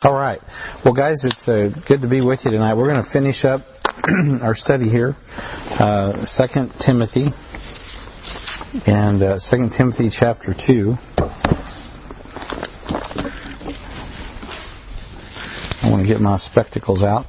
All 0.00 0.14
right. 0.14 0.40
Well, 0.84 0.94
guys, 0.94 1.24
it's 1.24 1.48
uh, 1.48 1.72
good 1.86 2.02
to 2.02 2.06
be 2.06 2.20
with 2.20 2.44
you 2.44 2.52
tonight. 2.52 2.76
We're 2.76 2.86
going 2.86 3.02
to 3.02 3.10
finish 3.10 3.44
up 3.44 3.62
our 4.42 4.54
study 4.54 4.88
here, 4.88 5.16
uh, 5.80 6.24
Second 6.24 6.72
Timothy, 6.76 7.32
and 8.86 9.20
uh, 9.20 9.38
Second 9.40 9.72
Timothy 9.72 10.08
chapter 10.10 10.54
two. 10.54 10.96
I 15.82 15.90
want 15.90 16.02
to 16.02 16.08
get 16.08 16.20
my 16.20 16.36
spectacles 16.36 17.02
out. 17.02 17.26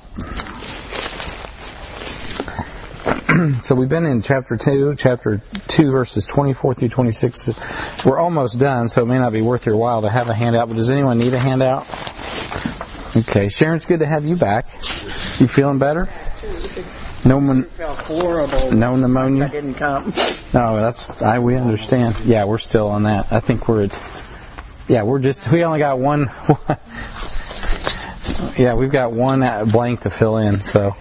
so 3.63 3.73
we've 3.73 3.89
been 3.89 4.05
in 4.05 4.21
chapter 4.21 4.57
2, 4.57 4.93
chapter 4.95 5.41
2 5.69 5.89
verses 5.89 6.27
24 6.27 6.75
through 6.75 6.89
26. 6.89 8.05
We're 8.05 8.19
almost 8.19 8.59
done, 8.59 8.87
so 8.89 9.01
it 9.01 9.07
may 9.07 9.17
not 9.17 9.33
be 9.33 9.41
worth 9.41 9.65
your 9.65 9.77
while 9.77 10.03
to 10.03 10.09
have 10.09 10.29
a 10.29 10.35
handout, 10.35 10.67
but 10.67 10.77
does 10.77 10.91
anyone 10.91 11.17
need 11.17 11.33
a 11.33 11.39
handout? 11.39 11.87
Okay, 13.15 13.49
Sharon, 13.49 13.77
it's 13.77 13.85
good 13.87 14.01
to 14.01 14.05
have 14.05 14.23
you 14.25 14.35
back. 14.35 14.67
You 15.39 15.47
feeling 15.47 15.79
better? 15.79 16.07
No, 17.25 17.41
mon- 17.41 17.67
no 18.71 18.95
pneumonia. 18.95 19.45
I 19.45 19.47
didn't 19.47 19.73
come. 19.73 20.13
No, 20.53 20.79
that's 20.79 21.19
I. 21.21 21.39
We 21.39 21.55
understand. 21.55 22.17
Yeah, 22.23 22.45
we're 22.45 22.59
still 22.59 22.87
on 22.87 23.03
that. 23.03 23.33
I 23.33 23.39
think 23.39 23.67
we're 23.67 23.85
at. 23.85 24.23
Yeah, 24.87 25.03
we're 25.03 25.19
just. 25.19 25.41
We 25.51 25.63
only 25.63 25.79
got 25.79 25.97
one. 25.97 26.27
yeah, 28.57 28.75
we've 28.75 28.91
got 28.91 29.11
one 29.11 29.41
blank 29.69 30.01
to 30.01 30.11
fill 30.11 30.37
in. 30.37 30.61
So 30.61 30.91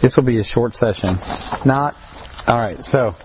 this 0.00 0.18
will 0.18 0.24
be 0.24 0.38
a 0.38 0.44
short 0.44 0.74
session. 0.76 1.16
Not. 1.64 1.96
All 2.46 2.58
right. 2.58 2.84
So 2.84 3.16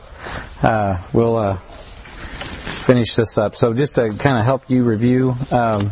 uh, 0.64 1.04
we'll 1.12 1.36
uh, 1.36 1.58
finish 1.58 3.16
this 3.16 3.38
up. 3.38 3.54
So 3.56 3.74
just 3.74 3.96
to 3.96 4.14
kind 4.14 4.40
of 4.40 4.46
help 4.46 4.70
you 4.70 4.86
review. 4.86 5.36
Um, 5.52 5.92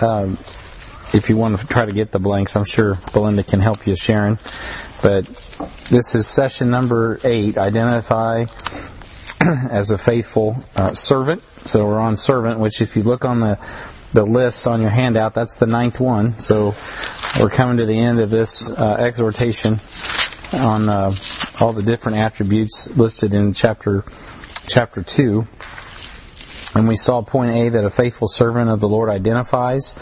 um, 0.00 0.38
if 1.12 1.28
you 1.28 1.36
want 1.36 1.58
to 1.58 1.66
try 1.66 1.84
to 1.84 1.92
get 1.92 2.10
the 2.10 2.18
blanks, 2.18 2.56
I'm 2.56 2.64
sure 2.64 2.98
Belinda 3.12 3.42
can 3.42 3.60
help 3.60 3.86
you, 3.86 3.94
Sharon. 3.94 4.38
But 5.02 5.26
this 5.90 6.14
is 6.14 6.26
session 6.26 6.70
number 6.70 7.18
eight. 7.24 7.58
Identify 7.58 8.46
as 9.70 9.90
a 9.90 9.98
faithful 9.98 10.56
uh, 10.74 10.94
servant. 10.94 11.42
So 11.64 11.84
we're 11.84 11.98
on 11.98 12.16
servant, 12.16 12.60
which 12.60 12.80
if 12.80 12.96
you 12.96 13.02
look 13.02 13.24
on 13.24 13.40
the 13.40 13.58
the 14.12 14.24
list 14.24 14.66
on 14.66 14.82
your 14.82 14.90
handout, 14.90 15.32
that's 15.32 15.56
the 15.56 15.66
ninth 15.66 15.98
one. 15.98 16.38
So 16.38 16.74
we're 17.40 17.48
coming 17.48 17.78
to 17.78 17.86
the 17.86 17.98
end 17.98 18.20
of 18.20 18.28
this 18.28 18.68
uh, 18.68 18.96
exhortation 18.98 19.80
on 20.52 20.88
uh, 20.90 21.14
all 21.58 21.72
the 21.72 21.82
different 21.82 22.18
attributes 22.18 22.94
listed 22.94 23.32
in 23.32 23.54
chapter 23.54 24.04
chapter 24.68 25.02
two. 25.02 25.46
And 26.74 26.88
we 26.88 26.96
saw 26.96 27.22
point 27.22 27.54
A 27.54 27.68
that 27.70 27.84
a 27.84 27.90
faithful 27.90 28.28
servant 28.28 28.70
of 28.70 28.80
the 28.80 28.88
Lord 28.88 29.08
identifies 29.08 29.96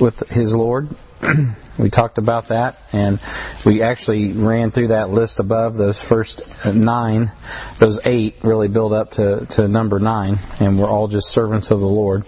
with 0.00 0.28
his 0.28 0.54
Lord. 0.54 0.88
we 1.78 1.90
talked 1.90 2.18
about 2.18 2.48
that, 2.48 2.78
and 2.92 3.18
we 3.64 3.82
actually 3.82 4.32
ran 4.32 4.70
through 4.70 4.88
that 4.88 5.10
list 5.10 5.38
above. 5.38 5.76
Those 5.76 6.02
first 6.02 6.42
nine, 6.66 7.32
those 7.78 8.00
eight 8.04 8.36
really 8.42 8.68
build 8.68 8.92
up 8.92 9.12
to, 9.12 9.46
to 9.46 9.68
number 9.68 9.98
nine, 9.98 10.38
and 10.60 10.78
we're 10.78 10.88
all 10.88 11.08
just 11.08 11.30
servants 11.30 11.70
of 11.70 11.80
the 11.80 11.86
Lord. 11.86 12.24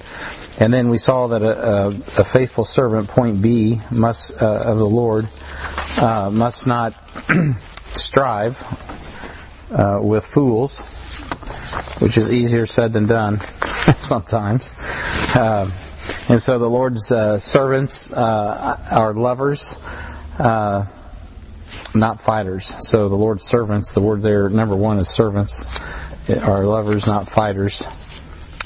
And 0.59 0.73
then 0.73 0.89
we 0.89 0.99
saw 0.99 1.29
that 1.29 1.43
a, 1.43 1.69
a, 1.69 1.89
a 1.89 2.25
faithful 2.25 2.65
servant, 2.65 3.09
point 3.09 3.43
B, 3.43 3.81
must 3.91 4.33
uh, 4.41 4.47
of 4.47 4.79
the 4.79 4.89
Lord, 4.89 5.29
uh, 5.99 6.31
must 6.31 6.67
not 6.67 6.95
strive 7.95 8.63
uh, 9.71 9.99
with 10.01 10.27
fools, 10.27 10.79
which 12.01 12.17
is 12.17 12.33
easier 12.33 12.67
said 12.67 12.93
than 12.93 13.07
done 13.07 13.41
sometimes. 13.99 14.73
And 16.29 16.43
so 16.43 16.59
the 16.59 16.69
Lord's 16.69 17.13
uh, 17.13 17.39
servants 17.39 18.13
uh, 18.13 18.81
are 18.91 19.15
lovers, 19.15 19.75
uh, 20.39 20.87
not 21.95 22.21
fighters. 22.21 22.89
So 22.89 23.09
the 23.09 23.15
Lord's 23.15 23.45
servants, 23.45 23.95
the 23.95 24.01
word 24.01 24.23
there, 24.23 24.49
number 24.49 24.75
one 24.75 24.99
is 24.99 25.09
servants, 25.09 25.67
are 26.29 26.65
lovers, 26.65 27.07
not 27.07 27.29
fighters. 27.29 27.87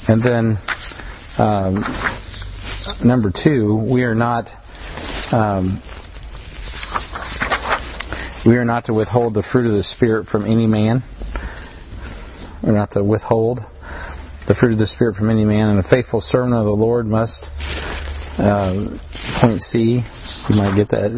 And 0.07 0.23
then 0.23 0.57
um, 1.37 1.85
number 3.03 3.29
two, 3.29 3.75
we 3.75 4.05
are 4.05 4.15
not. 4.15 4.55
Um, 5.31 5.81
we 8.43 8.57
are 8.57 8.65
not 8.65 8.85
to 8.85 8.93
withhold 8.93 9.35
the 9.35 9.43
fruit 9.43 9.67
of 9.67 9.73
the 9.73 9.83
Spirit 9.83 10.25
from 10.25 10.45
any 10.45 10.65
man. 10.65 11.03
We're 12.63 12.73
not 12.73 12.91
to 12.91 13.03
withhold 13.03 13.63
the 14.45 14.53
fruit 14.53 14.73
of 14.73 14.79
the 14.79 14.87
Spirit 14.87 15.15
from 15.15 15.29
any 15.29 15.45
man, 15.45 15.69
and 15.69 15.79
a 15.79 15.83
faithful 15.83 16.21
servant 16.21 16.55
of 16.55 16.65
the 16.65 16.75
Lord 16.75 17.07
must, 17.07 17.51
uh, 18.39 18.97
point 19.35 19.61
C, 19.61 20.03
you 20.49 20.55
might 20.55 20.75
get 20.75 20.89
that, 20.89 21.11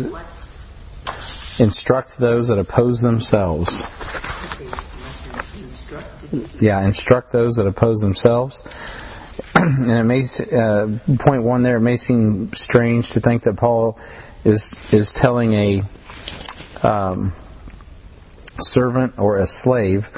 instruct 1.59 2.17
those 2.17 2.49
that 2.49 2.59
oppose 2.59 2.99
themselves. 2.99 3.83
Yeah, 6.59 6.83
instruct 6.83 7.31
those 7.31 7.55
that 7.55 7.67
oppose 7.67 8.01
themselves. 8.01 8.67
and 9.55 9.89
it 9.89 10.03
may, 10.03 10.23
uh, 10.57 10.87
point 11.19 11.43
one 11.43 11.63
there, 11.63 11.77
it 11.77 11.81
may 11.81 11.97
seem 11.97 12.53
strange 12.53 13.11
to 13.11 13.19
think 13.19 13.43
that 13.43 13.57
Paul 13.57 13.99
is, 14.43 14.73
is 14.91 15.13
telling 15.13 15.53
a, 15.53 15.83
um, 16.81 17.33
servant 18.59 19.15
or 19.17 19.37
a 19.37 19.47
slave 19.47 20.09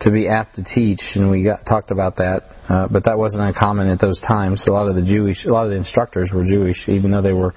to 0.00 0.10
be 0.10 0.28
apt 0.28 0.56
to 0.56 0.62
teach, 0.62 1.16
and 1.16 1.30
we 1.30 1.42
got, 1.42 1.66
talked 1.66 1.90
about 1.90 2.16
that. 2.16 2.50
Uh, 2.68 2.88
but 2.88 3.04
that 3.04 3.18
wasn't 3.18 3.44
uncommon 3.44 3.88
at 3.88 3.98
those 3.98 4.20
times. 4.20 4.66
A 4.66 4.72
lot 4.72 4.88
of 4.88 4.94
the 4.94 5.02
Jewish, 5.02 5.44
a 5.44 5.52
lot 5.52 5.64
of 5.64 5.70
the 5.70 5.76
instructors 5.76 6.32
were 6.32 6.44
Jewish, 6.44 6.88
even 6.88 7.10
though 7.10 7.20
they 7.20 7.32
were 7.32 7.54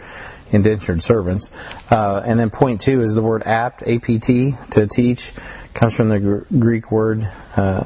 indentured 0.52 1.02
servants. 1.02 1.52
Uh, 1.90 2.22
and 2.24 2.40
then 2.40 2.50
point 2.50 2.82
two 2.82 3.02
is 3.02 3.16
the 3.16 3.22
word 3.22 3.44
apt, 3.46 3.84
A-P-T, 3.86 4.56
to 4.72 4.88
teach, 4.88 5.32
comes 5.74 5.96
from 5.96 6.10
the 6.10 6.20
gr- 6.20 6.58
Greek 6.58 6.92
word 6.92 7.24
uh, 7.56 7.60
uh, 7.60 7.86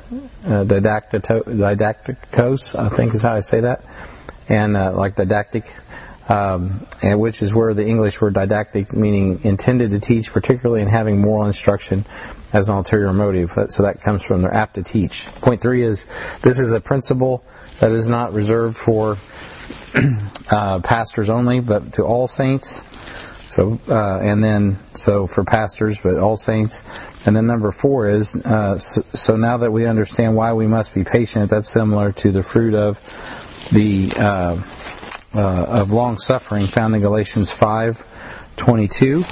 didactikos, 0.66 2.78
I 2.78 2.90
think 2.90 3.14
is 3.14 3.22
how 3.22 3.34
I 3.34 3.42
say 3.42 3.62
that, 3.62 3.86
and 4.50 4.76
uh, 4.76 4.92
like 4.94 5.16
didactic 5.16 5.74
um, 6.28 6.86
and 7.02 7.20
which 7.20 7.42
is 7.42 7.54
where 7.54 7.74
the 7.74 7.86
English 7.86 8.20
word 8.20 8.34
didactic, 8.34 8.94
meaning 8.94 9.42
intended 9.44 9.92
to 9.92 10.00
teach, 10.00 10.32
particularly 10.32 10.82
in 10.82 10.88
having 10.88 11.22
moral 11.22 11.46
instruction 11.46 12.06
as 12.54 12.70
an 12.70 12.76
ulterior 12.76 13.14
motive. 13.14 13.52
So 13.70 13.84
that 13.84 14.02
comes 14.02 14.24
from 14.24 14.42
they're 14.42 14.54
apt 14.54 14.76
to 14.76 14.84
teach. 14.84 15.26
Point 15.42 15.62
three 15.62 15.86
is 15.86 16.06
this 16.42 16.60
is 16.60 16.72
a 16.72 16.80
principle 16.80 17.44
that 17.80 17.92
is 17.92 18.08
not 18.08 18.34
reserved 18.34 18.78
for 18.78 19.18
uh, 20.50 20.80
pastors 20.80 21.30
only, 21.30 21.60
but 21.60 21.94
to 21.94 22.04
all 22.04 22.28
saints. 22.28 22.84
So 23.50 23.80
uh, 23.88 24.20
and 24.20 24.44
then 24.44 24.78
so 24.94 25.26
for 25.26 25.46
pastors, 25.46 26.00
but 26.00 26.18
all 26.18 26.36
saints. 26.36 26.84
And 27.26 27.36
then 27.36 27.48
number 27.48 27.72
four 27.72 28.10
is 28.10 28.36
uh, 28.36 28.78
so, 28.78 29.02
so, 29.14 29.36
now 29.36 29.58
that 29.58 29.72
we 29.72 29.86
understand 29.86 30.36
why 30.36 30.54
we 30.54 30.68
must 30.68 30.94
be 30.94 31.04
patient, 31.04 31.50
that's 31.50 31.70
similar 31.70 32.12
to 32.14 32.32
the 32.32 32.44
fruit 32.44 32.74
of 32.74 33.02
the 33.72 34.12
uh, 35.38 35.82
of 35.82 35.92
long 35.92 36.18
suffering 36.18 36.66
found 36.68 36.96
in 36.96 37.02
Galatians 37.02 37.54
5:22. 37.54 39.24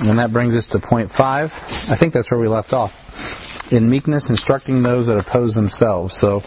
And 0.00 0.18
that 0.18 0.32
brings 0.32 0.56
us 0.56 0.68
to 0.68 0.78
point 0.78 1.10
five. 1.10 1.54
I 1.88 1.94
think 1.94 2.12
that's 2.12 2.30
where 2.30 2.40
we 2.40 2.48
left 2.48 2.72
off. 2.72 3.72
In 3.72 3.88
meekness, 3.88 4.28
instructing 4.28 4.82
those 4.82 5.06
that 5.06 5.16
oppose 5.16 5.54
themselves. 5.54 6.14
So 6.14 6.42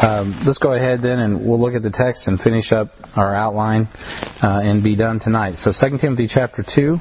um, 0.00 0.34
let's 0.44 0.58
go 0.58 0.72
ahead 0.72 1.02
then 1.02 1.18
and 1.20 1.44
we'll 1.44 1.58
look 1.58 1.74
at 1.74 1.82
the 1.82 1.90
text 1.90 2.26
and 2.26 2.40
finish 2.40 2.72
up 2.72 2.88
our 3.16 3.34
outline 3.34 3.88
uh, 4.42 4.60
and 4.64 4.82
be 4.82 4.96
done 4.96 5.18
tonight. 5.18 5.58
So 5.58 5.72
2 5.72 5.98
Timothy 5.98 6.26
chapter 6.26 6.62
2. 6.62 7.00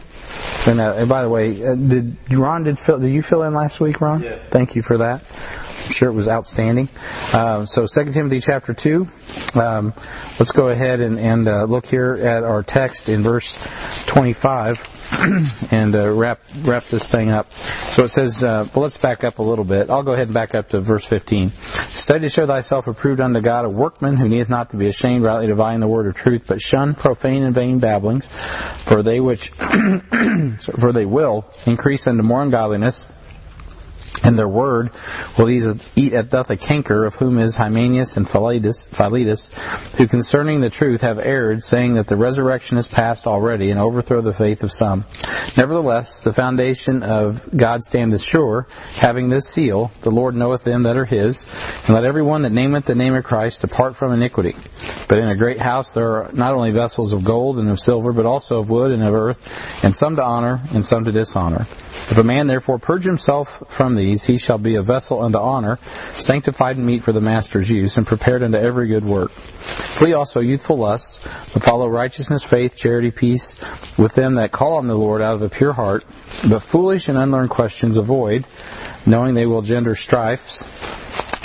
And, 0.68 0.80
uh, 0.80 0.94
and 0.98 1.10
by 1.10 1.22
the 1.24 1.30
way, 1.30 1.66
uh, 1.66 1.76
did 1.76 2.18
Ron 2.32 2.64
did, 2.64 2.78
fill, 2.78 3.00
did 3.00 3.12
you 3.12 3.22
fill 3.22 3.44
in 3.44 3.54
last 3.54 3.80
week, 3.80 4.02
Ron? 4.02 4.24
Yeah. 4.24 4.38
Thank 4.50 4.76
you 4.76 4.82
for 4.82 4.98
that. 5.00 5.24
I'm 5.84 5.92
sure 5.92 6.10
it 6.10 6.14
was 6.14 6.28
outstanding. 6.28 6.88
Uh, 7.34 7.66
so 7.66 7.86
2 7.86 8.12
Timothy 8.12 8.40
chapter 8.40 8.74
2. 8.74 9.08
Um, 9.56 9.94
let's 10.40 10.54
go 10.54 10.70
ahead 10.70 11.02
and, 11.02 11.20
and 11.20 11.48
uh, 11.48 11.66
look 11.66 11.86
here 11.86 12.14
at 12.14 12.44
our 12.44 12.64
text 12.64 13.10
in 13.10 13.22
verse 13.22 13.58
25 14.08 15.12
and 15.72 15.96
uh, 15.96 16.10
wrap 16.10 16.40
wrap 16.62 16.86
this 16.86 17.08
thing 17.10 17.30
up. 17.32 17.54
So 17.88 18.04
it 18.04 18.10
says, 18.10 18.44
uh, 18.44 18.68
well, 18.74 18.84
let's 18.84 18.98
back 18.98 19.24
up 19.24 19.40
a 19.40 19.44
little 19.44 19.66
bit. 19.66 19.90
I'll 19.90 20.04
go 20.04 20.14
ahead 20.14 20.28
and 20.28 20.34
back 20.34 20.56
up 20.56 20.70
to 20.70 20.80
verse 20.80 21.06
15. 21.06 21.52
Study 21.52 22.22
to 22.22 22.30
show 22.30 22.46
thyself 22.46 22.88
approved 22.88 23.20
unto 23.20 23.42
God, 23.42 23.66
a 23.66 23.70
workman 23.70 24.16
who 24.16 24.30
needeth 24.30 24.50
not 24.50 24.70
to 24.70 24.78
be 24.78 24.88
ashamed, 24.88 25.26
rightly 25.26 25.48
dividing 25.48 25.82
the 25.82 25.88
word 25.88 26.08
of 26.08 26.16
truth, 26.16 26.46
but 26.48 26.62
shun 26.62 26.96
profane 26.96 27.44
and 27.44 27.54
vain 27.54 27.80
babblings, 27.80 28.32
for 28.32 29.04
they 29.04 29.20
which 29.20 29.50
for 30.80 30.94
they 30.94 31.06
will 31.06 31.46
increase 31.66 32.08
unto 32.08 32.24
more 32.24 32.42
ungodliness 32.42 33.06
and 34.24 34.38
their 34.38 34.48
word 34.48 34.92
will 35.38 35.50
eat 35.50 36.14
at 36.14 36.30
doth 36.30 36.50
a 36.50 36.58
canker, 36.58 37.06
of 37.06 37.16
whom 37.16 37.40
is 37.40 37.56
Hymenaeus 37.56 38.18
and 38.18 38.30
Philetus, 38.30 38.88
Philetus, 38.88 39.52
who 39.98 40.08
concerning 40.08 40.62
the 40.62 40.70
truth 40.70 41.02
have 41.02 41.20
erred, 41.20 41.64
saying 41.64 41.96
that 41.96 42.08
the 42.08 42.18
resurrection 42.18 42.78
is 42.78 42.88
past 42.88 43.28
already, 43.28 43.72
and 43.72 43.80
overthrow 43.80 44.22
the 44.22 44.34
faith 44.34 44.64
of 44.64 44.72
some. 44.72 45.06
Nevertheless, 45.58 46.22
the 46.24 46.34
foundation 46.34 47.04
of 47.04 47.50
God 47.56 47.84
standeth 47.84 48.22
sure, 48.22 48.68
having 48.96 49.30
this 49.30 49.50
seal, 49.50 49.92
the 50.02 50.12
Lord 50.12 50.36
knoweth 50.36 50.64
them 50.64 50.84
that 50.84 50.98
are 50.98 51.06
his, 51.06 51.48
and 51.86 51.96
let 51.96 52.06
every 52.06 52.24
one 52.24 52.44
that 52.44 52.52
nameth 52.52 52.86
the 52.86 52.96
name 52.96 53.16
of 53.16 53.24
Christ 53.24 53.62
depart 53.62 53.96
from 53.96 54.14
iniquity. 54.14 54.56
But 55.08 55.20
in 55.20 55.28
a 55.28 55.36
great 55.36 55.60
house 55.60 55.94
there 55.94 56.24
are 56.24 56.32
not 56.34 56.54
only 56.54 56.72
vessels 56.72 57.14
of 57.14 57.24
gold 57.24 57.60
and 57.60 57.70
of 57.70 57.80
silver, 57.80 58.14
but 58.14 58.26
also 58.26 58.58
of 58.58 58.70
wood 58.70 58.92
and 58.92 59.04
of 59.04 59.14
earth, 59.14 59.84
and 59.84 59.96
some 59.96 60.16
to 60.16 60.24
honor, 60.24 60.62
and 60.74 60.86
some 60.86 61.06
to 61.06 61.12
dishonor. 61.12 61.68
If 61.70 62.18
a 62.18 62.24
man 62.24 62.48
therefore 62.48 62.80
purge 62.80 63.06
himself 63.06 63.64
from 63.68 63.96
these, 64.04 64.24
he 64.26 64.38
shall 64.38 64.58
be 64.58 64.76
a 64.76 64.82
vessel 64.82 65.24
unto 65.24 65.38
honor, 65.38 65.80
sanctified 66.16 66.78
and 66.78 66.86
meet 66.86 67.04
for 67.04 67.14
the 67.14 67.22
master's 67.22 67.70
use, 67.70 67.98
and 67.98 68.06
prepared 68.06 68.44
unto 68.44 68.58
every 68.58 68.88
good 68.88 69.06
work. 69.06 69.32
Flee 69.32 70.14
also 70.14 70.40
youthful 70.40 70.78
lusts, 70.78 71.20
but 71.54 71.64
follow 71.64 71.88
righteousness, 71.88 72.44
faith, 72.44 72.76
charity, 72.76 73.12
peace, 73.12 73.56
with 73.98 74.14
them 74.14 74.36
that 74.36 74.52
call 74.52 74.78
on 74.78 74.88
the 74.88 74.98
Lord 74.98 75.22
out 75.22 75.36
of 75.36 75.42
a 75.42 75.50
pure 75.50 75.74
heart. 75.74 76.04
But 76.48 76.62
foolish 76.62 77.08
and 77.08 77.18
unlearned 77.18 77.50
questions 77.50 77.98
avoid, 77.98 78.46
knowing 79.06 79.34
they 79.34 79.46
will 79.46 79.62
gender 79.62 79.96
strifes. 79.96 80.64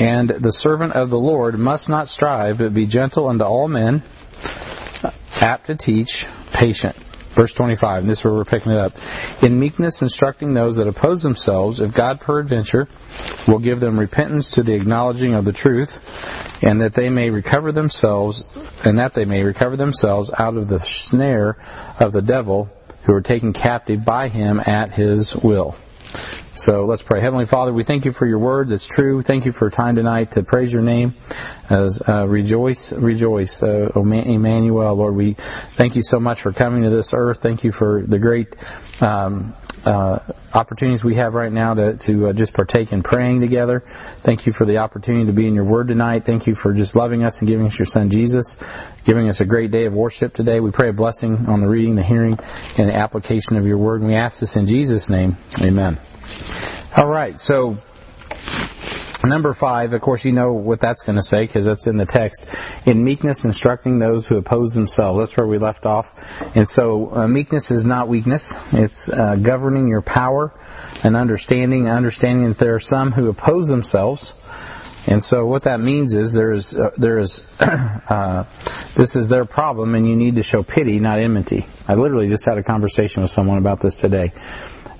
And 0.00 0.28
the 0.28 0.52
servant 0.52 0.94
of 0.94 1.10
the 1.10 1.18
Lord 1.18 1.58
must 1.58 1.88
not 1.88 2.08
strive, 2.08 2.58
but 2.58 2.72
be 2.72 2.86
gentle 2.86 3.28
unto 3.28 3.44
all 3.44 3.68
men, 3.68 4.02
apt 5.40 5.66
to 5.66 5.74
teach, 5.74 6.24
patient. 6.52 6.96
Verse 7.38 7.52
25, 7.52 7.98
and 7.98 8.10
this 8.10 8.18
is 8.18 8.24
where 8.24 8.34
we're 8.34 8.44
picking 8.44 8.72
it 8.72 8.80
up. 8.80 8.94
In 9.44 9.60
meekness 9.60 10.02
instructing 10.02 10.54
those 10.54 10.74
that 10.74 10.88
oppose 10.88 11.22
themselves, 11.22 11.80
if 11.80 11.94
God 11.94 12.18
peradventure 12.18 12.88
will 13.46 13.60
give 13.60 13.78
them 13.78 13.96
repentance 13.96 14.50
to 14.50 14.64
the 14.64 14.74
acknowledging 14.74 15.34
of 15.34 15.44
the 15.44 15.52
truth, 15.52 16.60
and 16.64 16.80
that 16.80 16.94
they 16.94 17.10
may 17.10 17.30
recover 17.30 17.70
themselves, 17.70 18.44
and 18.84 18.98
that 18.98 19.14
they 19.14 19.24
may 19.24 19.44
recover 19.44 19.76
themselves 19.76 20.32
out 20.36 20.56
of 20.56 20.66
the 20.66 20.80
snare 20.80 21.58
of 22.00 22.10
the 22.10 22.22
devil, 22.22 22.70
who 23.04 23.14
are 23.14 23.20
taken 23.20 23.52
captive 23.52 24.04
by 24.04 24.28
him 24.28 24.58
at 24.58 24.92
his 24.92 25.36
will. 25.36 25.76
So 26.54 26.86
let's 26.86 27.02
pray. 27.02 27.20
Heavenly 27.20 27.46
Father, 27.46 27.72
we 27.72 27.84
thank 27.84 28.04
you 28.04 28.12
for 28.12 28.26
your 28.26 28.38
word 28.38 28.68
that's 28.68 28.86
true. 28.86 29.22
Thank 29.22 29.44
you 29.46 29.52
for 29.52 29.70
time 29.70 29.96
tonight 29.96 30.32
to 30.32 30.42
praise 30.42 30.72
your 30.72 30.82
name. 30.82 31.14
As, 31.70 32.02
uh, 32.06 32.26
rejoice, 32.26 32.92
rejoice, 32.92 33.62
uh, 33.62 33.92
Emmanuel, 33.94 34.94
Lord. 34.94 35.14
We 35.14 35.34
thank 35.34 35.94
you 35.94 36.02
so 36.02 36.18
much 36.18 36.42
for 36.42 36.52
coming 36.52 36.82
to 36.82 36.90
this 36.90 37.12
earth. 37.14 37.42
Thank 37.42 37.62
you 37.62 37.70
for 37.70 38.02
the 38.02 38.18
great 38.18 38.56
um, 39.00 39.54
uh, 39.84 40.18
opportunities 40.52 41.02
we 41.04 41.16
have 41.16 41.34
right 41.34 41.52
now 41.52 41.74
to, 41.74 41.96
to 41.96 42.28
uh, 42.28 42.32
just 42.32 42.54
partake 42.54 42.92
in 42.92 43.02
praying 43.02 43.40
together. 43.40 43.80
Thank 44.20 44.46
you 44.46 44.52
for 44.52 44.64
the 44.64 44.78
opportunity 44.78 45.26
to 45.26 45.32
be 45.32 45.46
in 45.46 45.54
your 45.54 45.64
word 45.64 45.88
tonight. 45.88 46.24
Thank 46.24 46.46
you 46.46 46.54
for 46.54 46.72
just 46.72 46.96
loving 46.96 47.24
us 47.24 47.40
and 47.40 47.48
giving 47.48 47.66
us 47.66 47.78
your 47.78 47.86
son 47.86 48.10
Jesus, 48.10 48.58
giving 49.04 49.28
us 49.28 49.40
a 49.40 49.44
great 49.44 49.70
day 49.70 49.86
of 49.86 49.92
worship 49.92 50.34
today. 50.34 50.60
We 50.60 50.70
pray 50.70 50.88
a 50.88 50.92
blessing 50.92 51.46
on 51.46 51.60
the 51.60 51.68
reading, 51.68 51.94
the 51.94 52.02
hearing, 52.02 52.38
and 52.78 52.88
the 52.88 52.96
application 52.96 53.56
of 53.56 53.66
your 53.66 53.78
word. 53.78 54.00
And 54.00 54.08
we 54.08 54.16
ask 54.16 54.40
this 54.40 54.56
in 54.56 54.66
Jesus' 54.66 55.10
name. 55.10 55.36
Amen. 55.60 55.98
All 56.96 57.06
right, 57.06 57.38
so 57.38 57.76
Number 59.24 59.52
five, 59.52 59.94
of 59.94 60.00
course, 60.00 60.24
you 60.24 60.32
know 60.32 60.52
what 60.52 60.78
that's 60.78 61.02
going 61.02 61.16
to 61.16 61.22
say 61.22 61.40
because 61.40 61.64
that's 61.64 61.86
in 61.88 61.96
the 61.96 62.06
text. 62.06 62.48
In 62.86 63.02
meekness, 63.02 63.44
instructing 63.44 63.98
those 63.98 64.26
who 64.28 64.36
oppose 64.36 64.74
themselves. 64.74 65.18
That's 65.18 65.36
where 65.36 65.46
we 65.46 65.58
left 65.58 65.86
off. 65.86 66.12
And 66.56 66.68
so, 66.68 67.14
uh, 67.14 67.28
meekness 67.28 67.70
is 67.70 67.84
not 67.84 68.08
weakness. 68.08 68.54
It's 68.72 69.08
uh, 69.08 69.36
governing 69.36 69.88
your 69.88 70.02
power 70.02 70.52
and 71.02 71.16
understanding, 71.16 71.88
understanding 71.88 72.48
that 72.48 72.58
there 72.58 72.74
are 72.74 72.80
some 72.80 73.10
who 73.10 73.28
oppose 73.28 73.68
themselves. 73.68 74.34
And 75.06 75.24
so, 75.24 75.46
what 75.46 75.64
that 75.64 75.80
means 75.80 76.14
is 76.14 76.32
there 76.32 76.52
is 76.52 76.76
uh, 76.76 76.90
there 76.96 77.18
is 77.18 77.46
uh, 77.60 78.44
this 78.94 79.16
is 79.16 79.28
their 79.28 79.46
problem, 79.46 79.94
and 79.94 80.06
you 80.06 80.16
need 80.16 80.36
to 80.36 80.42
show 80.42 80.62
pity, 80.62 81.00
not 81.00 81.18
enmity. 81.18 81.66
I 81.86 81.94
literally 81.94 82.28
just 82.28 82.44
had 82.44 82.58
a 82.58 82.62
conversation 82.62 83.22
with 83.22 83.30
someone 83.30 83.58
about 83.58 83.80
this 83.80 83.96
today. 83.96 84.32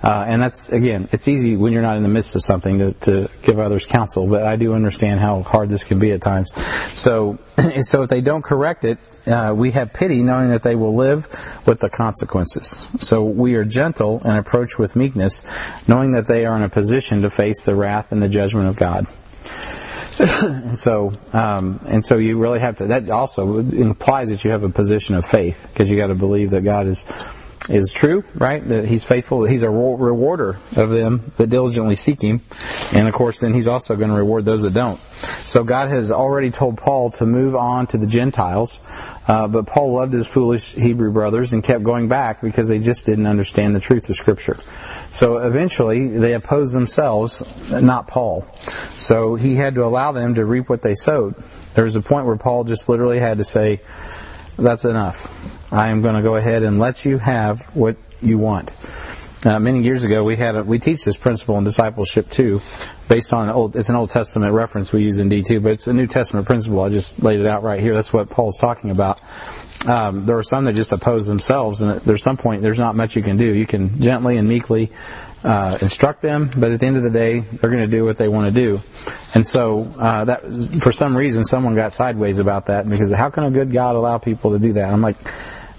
Uh, 0.03 0.25
and 0.29 0.43
that's 0.43 0.69
again, 0.69 1.09
it's 1.11 1.27
easy 1.27 1.57
when 1.57 1.73
you're 1.73 1.83
not 1.83 1.97
in 1.97 2.03
the 2.03 2.09
midst 2.09 2.37
of 2.37 2.43
something 2.43 2.79
to, 2.79 2.93
to 2.93 3.29
give 3.43 3.59
others 3.59 3.85
counsel, 3.85 4.27
but 4.27 4.45
I 4.45 4.57
do 4.57 4.73
understand 4.73 5.19
how 5.19 5.43
hard 5.43 5.69
this 5.69 5.85
can 5.85 5.99
be 5.99 6.13
at 6.13 6.21
times. 6.21 6.53
So, 6.99 7.39
so 7.81 8.03
if 8.03 8.09
they 8.09 8.21
don't 8.21 8.43
correct 8.43 8.85
it, 8.85 8.99
uh, 9.27 9.53
we 9.55 9.73
have 9.73 9.93
pity, 9.93 10.23
knowing 10.23 10.51
that 10.51 10.63
they 10.63 10.77
will 10.77 10.95
live 10.95 11.27
with 11.67 11.81
the 11.81 11.89
consequences. 11.89 12.89
So 13.01 13.25
we 13.25 13.55
are 13.55 13.65
gentle 13.65 14.23
and 14.25 14.39
approach 14.39 14.79
with 14.79 14.97
meekness, 14.97 15.45
knowing 15.87 16.13
that 16.13 16.27
they 16.27 16.45
are 16.47 16.57
in 16.57 16.63
a 16.63 16.69
position 16.69 17.23
to 17.23 17.31
face 17.31 17.65
the 17.65 17.75
wrath 17.75 18.13
and 18.13 18.23
the 18.23 18.29
judgment 18.29 18.69
of 18.69 18.77
God. 18.77 19.07
and 20.19 20.79
so, 20.79 21.13
um, 21.33 21.81
and 21.87 22.05
so 22.05 22.19
you 22.19 22.39
really 22.39 22.61
have 22.61 22.77
to. 22.77 22.87
That 22.87 23.09
also 23.11 23.59
implies 23.59 24.31
that 24.31 24.45
you 24.45 24.51
have 24.51 24.65
a 24.65 24.69
position 24.69 25.15
of 25.15 25.25
faith, 25.25 25.67
because 25.69 25.91
you 25.91 25.99
got 25.99 26.09
to 26.09 26.17
believe 26.17 26.51
that 26.51 26.63
God 26.63 26.87
is 26.87 27.05
is 27.69 27.93
true, 27.93 28.25
right? 28.35 28.67
That 28.67 28.87
he's 28.87 29.05
faithful. 29.05 29.41
That 29.41 29.51
he's 29.51 29.63
a 29.63 29.71
rewarder 29.71 30.59
of 30.77 30.91
them 30.91 31.33
that 31.37 31.51
diligently 31.51 31.97
seek 31.97 32.23
him. 32.23 32.41
And 32.93 33.09
of 33.09 33.15
course, 33.15 33.41
then 33.41 33.53
he's 33.53 33.69
also 33.69 33.95
going 33.95 34.09
to 34.11 34.17
reward 34.17 34.45
those 34.45 34.63
that 34.63 34.73
don't. 34.73 35.01
So 35.45 35.65
God 35.65 35.89
has 35.89 36.11
already 36.11 36.51
told 36.51 36.79
Paul 36.79 37.11
to 37.13 37.27
move 37.27 37.55
on 37.55 37.87
to 37.89 37.99
the 37.99 38.07
Gentiles, 38.07 38.81
uh, 39.27 39.49
but 39.49 39.67
Paul 39.67 39.95
loved 39.95 40.13
his 40.13 40.27
foolish 40.27 40.75
Hebrew 40.75 41.13
brothers 41.13 41.53
and 41.53 41.63
kept 41.63 41.83
going 41.83 42.09
back 42.09 42.41
because 42.41 42.69
they 42.69 42.79
just 42.79 43.07
didn't 43.07 43.27
understand 43.27 43.75
the 43.75 43.81
truth 43.81 44.09
of 44.09 44.17
Scripture. 44.17 44.57
So 45.11 45.39
eventually, 45.39 46.09
they 46.09 46.33
opposed 46.33 46.75
themselves, 46.75 47.43
not 47.71 48.09
Paul. 48.09 48.47
So 48.97 49.35
he 49.35 49.57
had 49.57 49.75
to 49.75 49.85
allow 49.85 50.13
them 50.13 50.35
to 50.37 50.45
reap 50.45 50.71
what 50.71 50.83
they 50.83 50.95
sowed. 50.95 51.35
There 51.75 51.85
was 51.85 51.97
a 51.97 52.03
point 52.03 52.27
where 52.27 52.37
Paul 52.37 52.65
just 52.65 52.89
literally 52.89 53.19
had 53.19 53.39
to 53.39 53.45
say, 53.45 53.83
that's 54.59 54.85
enough. 54.85 55.73
I 55.73 55.91
am 55.91 56.03
going 56.03 56.17
to 56.17 56.23
go 56.23 56.37
ahead 56.37 56.63
and 56.63 56.79
let 56.79 57.05
you 57.05 57.19
have 57.19 57.63
what 57.77 57.97
you 58.21 58.39
want. 58.39 58.73
Uh, 59.47 59.61
many 59.61 59.85
years 59.85 60.03
ago, 60.03 60.25
we 60.25 60.35
had 60.35 60.57
a, 60.57 60.65
we 60.65 60.81
teach 60.81 61.05
this 61.05 61.17
principle 61.17 61.57
in 61.59 61.65
discipleship 61.65 62.29
too, 62.29 62.61
based 63.09 63.33
on 63.33 63.49
old. 63.49 63.77
It's 63.77 63.89
an 63.89 63.95
Old 63.95 64.11
Testament 64.11 64.53
reference 64.53 64.93
we 64.93 65.03
use 65.03 65.21
in 65.21 65.29
D 65.29 65.45
two, 65.45 65.61
but 65.61 65.71
it's 65.73 65.87
a 65.87 65.93
New 65.93 66.09
Testament 66.09 66.47
principle. 66.49 66.83
I 66.83 66.89
just 66.89 67.23
laid 67.23 67.39
it 67.39 67.47
out 67.47 67.63
right 67.63 67.79
here. 67.79 67.95
That's 67.95 68.13
what 68.13 68.31
Paul's 68.31 68.59
talking 68.59 68.91
about. 68.91 69.21
Um, 69.87 70.27
there 70.27 70.37
are 70.39 70.43
some 70.43 70.65
that 70.65 70.75
just 70.75 70.91
oppose 70.91 71.27
themselves, 71.27 71.83
and 71.83 72.01
there's 72.01 72.25
some 72.25 72.37
point 72.37 72.63
there's 72.63 72.81
not 72.81 72.97
much 72.97 73.15
you 73.15 73.23
can 73.23 73.37
do. 73.37 73.55
You 73.55 73.65
can 73.65 74.01
gently 74.03 74.39
and 74.39 74.49
meekly 74.49 74.91
uh, 75.45 75.79
instruct 75.81 76.21
them, 76.21 76.51
but 76.57 76.73
at 76.73 76.81
the 76.81 76.87
end 76.87 76.97
of 76.97 77.03
the 77.03 77.11
day, 77.11 77.41
they're 77.41 77.71
going 77.71 77.89
to 77.89 77.97
do 77.97 78.05
what 78.05 78.17
they 78.17 78.29
want 78.29 78.53
to 78.53 78.53
do. 78.53 78.81
And 79.35 79.47
so 79.47 79.83
uh, 79.99 80.25
that, 80.25 80.81
for 80.83 80.93
some 80.93 81.17
reason, 81.17 81.45
someone 81.45 81.75
got 81.75 81.93
sideways 81.93 82.39
about 82.39 82.67
that 82.67 82.89
because 82.89 83.13
how 83.13 83.31
can 83.31 83.45
a 83.45 83.51
good 83.51 83.73
God 83.73 83.97
allow 83.97 84.19
people 84.19 84.53
to 84.53 84.59
do 84.59 84.75
that? 84.75 84.93
I'm 84.93 85.01
like, 85.01 85.17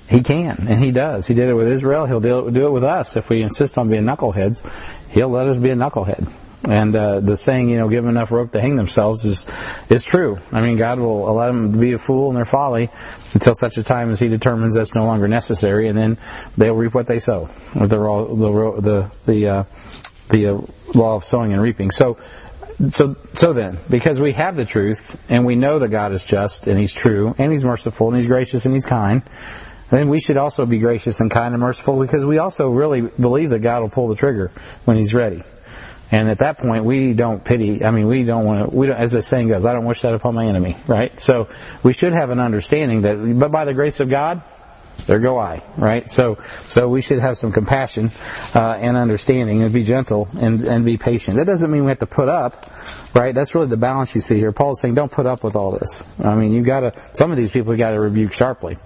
he 0.07 0.21
can, 0.21 0.67
and 0.67 0.83
he 0.83 0.91
does. 0.91 1.27
He 1.27 1.35
did 1.35 1.49
it 1.49 1.53
with 1.53 1.67
Israel. 1.67 2.05
He'll 2.05 2.19
do 2.19 2.47
it, 2.47 2.53
do 2.53 2.65
it 2.65 2.71
with 2.71 2.83
us. 2.83 3.15
If 3.15 3.29
we 3.29 3.41
insist 3.41 3.77
on 3.77 3.89
being 3.89 4.03
knuckleheads, 4.03 4.67
he'll 5.11 5.29
let 5.29 5.47
us 5.47 5.57
be 5.57 5.69
a 5.69 5.75
knucklehead. 5.75 6.31
And 6.67 6.93
uh, 6.93 7.21
the 7.21 7.37
saying, 7.37 7.69
you 7.69 7.77
know, 7.77 7.87
give 7.87 8.03
them 8.03 8.09
enough 8.09 8.31
rope 8.31 8.51
to 8.51 8.59
hang 8.59 8.75
themselves 8.75 9.23
is 9.23 9.47
is 9.89 10.03
true. 10.03 10.39
I 10.51 10.61
mean, 10.61 10.77
God 10.77 10.99
will 10.99 11.29
allow 11.29 11.47
them 11.47 11.71
to 11.71 11.77
be 11.77 11.93
a 11.93 11.97
fool 11.97 12.29
in 12.29 12.35
their 12.35 12.45
folly 12.45 12.89
until 13.33 13.53
such 13.53 13.77
a 13.77 13.83
time 13.83 14.09
as 14.09 14.19
He 14.19 14.27
determines 14.27 14.75
that's 14.75 14.93
no 14.93 15.05
longer 15.05 15.27
necessary, 15.27 15.87
and 15.87 15.97
then 15.97 16.17
they'll 16.57 16.75
reap 16.75 16.93
what 16.93 17.07
they 17.07 17.19
sow. 17.19 17.49
The 17.73 17.87
the 17.87 18.81
the 18.81 19.11
the, 19.25 19.47
uh, 19.47 19.63
the 20.29 20.47
uh, 20.47 20.61
law 20.93 21.15
of 21.15 21.23
sowing 21.23 21.53
and 21.53 21.61
reaping. 21.61 21.91
So. 21.91 22.17
So, 22.91 23.17
so 23.33 23.51
then, 23.51 23.77
because 23.89 24.21
we 24.21 24.31
have 24.31 24.55
the 24.55 24.63
truth 24.63 25.21
and 25.27 25.45
we 25.45 25.57
know 25.57 25.79
that 25.79 25.89
God 25.89 26.13
is 26.13 26.23
just 26.23 26.65
and 26.69 26.79
He's 26.79 26.93
true 26.93 27.35
and 27.37 27.51
He's 27.51 27.65
merciful 27.65 28.07
and 28.07 28.15
He's 28.15 28.27
gracious 28.27 28.63
and 28.63 28.73
He's 28.73 28.85
kind, 28.85 29.21
then 29.89 30.07
we 30.07 30.21
should 30.21 30.37
also 30.37 30.65
be 30.65 30.79
gracious 30.79 31.19
and 31.19 31.29
kind 31.29 31.53
and 31.53 31.61
merciful 31.61 31.99
because 31.99 32.25
we 32.25 32.37
also 32.37 32.69
really 32.69 33.01
believe 33.01 33.49
that 33.49 33.59
God 33.59 33.81
will 33.81 33.89
pull 33.89 34.07
the 34.07 34.15
trigger 34.15 34.51
when 34.85 34.95
He's 34.95 35.13
ready. 35.13 35.43
And 36.11 36.29
at 36.29 36.39
that 36.39 36.57
point, 36.57 36.85
we 36.85 37.13
don't 37.13 37.43
pity. 37.43 37.85
I 37.85 37.91
mean, 37.91 38.07
we 38.07 38.23
don't 38.23 38.45
want 38.45 38.69
to. 38.69 38.75
We 38.75 38.87
don't, 38.87 38.97
as 38.97 39.11
the 39.11 39.21
saying 39.21 39.49
goes, 39.49 39.65
I 39.65 39.73
don't 39.73 39.85
wish 39.85 40.01
that 40.01 40.13
upon 40.13 40.33
my 40.33 40.45
enemy. 40.45 40.75
Right. 40.87 41.19
So 41.19 41.49
we 41.83 41.93
should 41.93 42.13
have 42.13 42.31
an 42.31 42.39
understanding 42.39 43.01
that, 43.01 43.39
but 43.39 43.51
by 43.51 43.65
the 43.65 43.73
grace 43.73 43.99
of 43.99 44.09
God, 44.09 44.41
there 45.05 45.19
go 45.19 45.37
I. 45.37 45.61
Right. 45.77 46.09
So 46.09 46.39
so 46.65 46.87
we 46.87 47.01
should 47.01 47.19
have 47.19 47.37
some 47.37 47.51
compassion 47.51 48.11
uh, 48.55 48.77
and 48.79 48.97
understanding 48.97 49.61
and 49.61 49.71
be 49.71 49.83
gentle 49.83 50.27
and 50.33 50.65
and 50.67 50.83
be 50.83 50.97
patient. 50.97 51.37
That 51.37 51.45
doesn't 51.45 51.69
mean 51.69 51.83
we 51.83 51.89
have 51.89 51.99
to 51.99 52.07
put 52.07 52.27
up. 52.27 52.65
Right. 53.13 53.33
That's 53.33 53.53
really 53.53 53.67
the 53.67 53.77
balance 53.77 54.15
you 54.15 54.21
see 54.21 54.35
here. 54.35 54.51
Paul's 54.51 54.81
saying, 54.81 54.95
don't 54.95 55.11
put 55.11 55.27
up 55.27 55.43
with 55.43 55.55
all 55.55 55.71
this. 55.71 56.03
I 56.19 56.35
mean, 56.35 56.53
you 56.53 56.63
got 56.63 56.79
to. 56.81 56.93
Some 57.13 57.31
of 57.31 57.37
these 57.37 57.51
people 57.51 57.75
got 57.75 57.91
to 57.91 57.99
rebuke 57.99 58.33
sharply. 58.33 58.77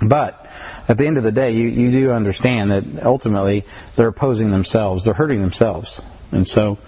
But 0.00 0.50
at 0.88 0.98
the 0.98 1.06
end 1.06 1.18
of 1.18 1.22
the 1.24 1.32
day, 1.32 1.52
you, 1.52 1.68
you 1.68 1.92
do 1.92 2.10
understand 2.10 2.70
that 2.72 3.04
ultimately 3.04 3.64
they're 3.96 4.08
opposing 4.08 4.50
themselves. 4.50 5.04
They're 5.04 5.14
hurting 5.14 5.40
themselves. 5.40 6.02
And 6.34 6.46
so 6.46 6.78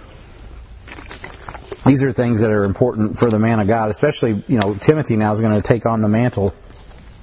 these 1.87 2.03
are 2.03 2.11
things 2.11 2.41
that 2.41 2.50
are 2.50 2.65
important 2.65 3.19
for 3.19 3.31
the 3.31 3.38
man 3.38 3.61
of 3.61 3.69
God, 3.69 3.91
especially, 3.91 4.43
you 4.49 4.59
know, 4.59 4.75
Timothy 4.75 5.17
now 5.17 5.33
is 5.33 5.41
going 5.41 5.55
to 5.55 5.62
take 5.62 5.87
on 5.87 6.03
the 6.03 6.09
mantle 6.09 6.55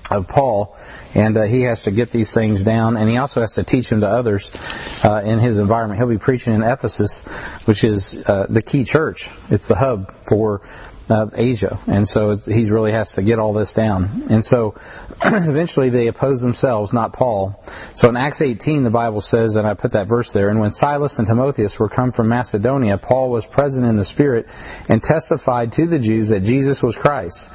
of 0.09 0.27
Paul, 0.27 0.77
and 1.13 1.37
uh, 1.37 1.43
he 1.43 1.61
has 1.63 1.83
to 1.83 1.91
get 1.91 2.11
these 2.11 2.33
things 2.33 2.63
down, 2.63 2.97
and 2.97 3.09
he 3.09 3.17
also 3.17 3.41
has 3.41 3.55
to 3.55 3.63
teach 3.63 3.89
them 3.89 4.01
to 4.01 4.07
others 4.07 4.51
uh, 5.03 5.21
in 5.23 5.39
his 5.39 5.57
environment. 5.57 5.97
He'll 5.97 6.09
be 6.09 6.17
preaching 6.17 6.53
in 6.53 6.63
Ephesus, 6.63 7.23
which 7.65 7.83
is 7.83 8.23
uh, 8.25 8.47
the 8.49 8.61
key 8.61 8.83
church. 8.83 9.29
It's 9.49 9.67
the 9.67 9.75
hub 9.75 10.13
for 10.27 10.61
uh, 11.09 11.27
Asia, 11.35 11.79
and 11.87 12.07
so 12.07 12.37
he 12.37 12.69
really 12.69 12.91
has 12.91 13.13
to 13.13 13.21
get 13.21 13.39
all 13.39 13.53
this 13.53 13.73
down. 13.73 14.23
And 14.29 14.43
so 14.43 14.75
eventually 15.25 15.89
they 15.89 16.07
oppose 16.07 16.41
themselves, 16.41 16.93
not 16.93 17.13
Paul. 17.13 17.61
So 17.93 18.07
in 18.09 18.15
Acts 18.15 18.41
18, 18.41 18.83
the 18.83 18.89
Bible 18.89 19.21
says, 19.21 19.55
and 19.55 19.67
I 19.67 19.73
put 19.73 19.93
that 19.93 20.07
verse 20.07 20.31
there, 20.31 20.49
and 20.49 20.59
when 20.59 20.71
Silas 20.71 21.19
and 21.19 21.27
Timotheus 21.27 21.77
were 21.77 21.89
come 21.89 22.11
from 22.11 22.29
Macedonia, 22.29 22.97
Paul 22.97 23.29
was 23.29 23.45
present 23.45 23.87
in 23.87 23.95
the 23.95 24.05
Spirit 24.05 24.47
and 24.87 25.03
testified 25.03 25.73
to 25.73 25.87
the 25.87 25.99
Jews 25.99 26.29
that 26.29 26.41
Jesus 26.41 26.81
was 26.81 26.95
Christ. 26.95 27.49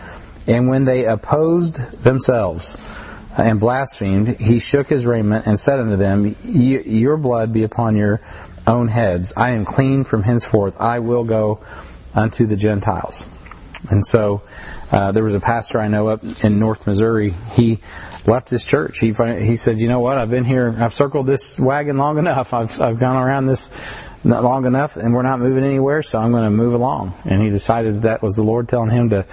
And 0.47 0.69
when 0.69 0.85
they 0.85 1.05
opposed 1.05 1.77
themselves 2.03 2.77
and 3.37 3.61
blasphemed, 3.61 4.41
he 4.41 4.59
shook 4.59 4.89
his 4.89 5.07
raiment 5.07 5.47
and 5.47 5.59
said 5.59 5.79
unto 5.79 5.97
them, 5.97 6.37
Your 6.45 7.17
blood 7.17 7.53
be 7.53 7.63
upon 7.63 7.97
your 7.97 8.21
own 8.67 8.89
heads. 8.89 9.33
I 9.37 9.51
am 9.51 9.65
clean 9.65 10.05
from 10.05 10.23
henceforth. 10.23 10.77
I 10.81 11.01
will 11.01 11.25
go 11.25 11.61
unto 12.15 12.47
the 12.47 12.57
Gentiles. 12.57 13.29
And 13.89 14.05
so 14.05 14.43
uh, 14.91 15.13
there 15.13 15.23
was 15.23 15.35
a 15.35 15.41
pastor 15.41 15.81
I 15.81 15.89
know 15.89 16.09
up 16.09 16.25
in 16.43 16.59
North 16.59 16.87
Missouri. 16.87 17.35
He 17.53 17.81
left 18.27 18.51
his 18.51 18.65
church. 18.65 18.99
He 18.99 19.13
he 19.13 19.57
said, 19.57 19.81
"You 19.81 19.89
know 19.89 20.01
what? 20.01 20.19
I've 20.19 20.31
been 20.31 20.45
here. 20.45 20.75
I've 20.79 20.93
circled 20.93 21.27
this 21.27 21.59
wagon 21.59 21.97
long 21.97 22.19
enough. 22.19 22.53
I've 22.53 22.81
I've 22.81 22.99
gone 22.99 23.17
around 23.17 23.47
this 23.47 23.71
long 24.25 24.67
enough, 24.67 24.97
and 24.97 25.15
we're 25.15 25.23
not 25.23 25.39
moving 25.39 25.65
anywhere. 25.65 26.03
So 26.03 26.19
I'm 26.19 26.33
going 26.33 26.45
to 26.45 26.51
move 26.51 26.75
along." 26.75 27.21
And 27.25 27.41
he 27.43 27.51
decided 27.51 28.03
that 28.03 28.23
was 28.23 28.35
the 28.35 28.43
Lord 28.43 28.69
telling 28.69 28.91
him 28.91 29.11
to 29.11 29.27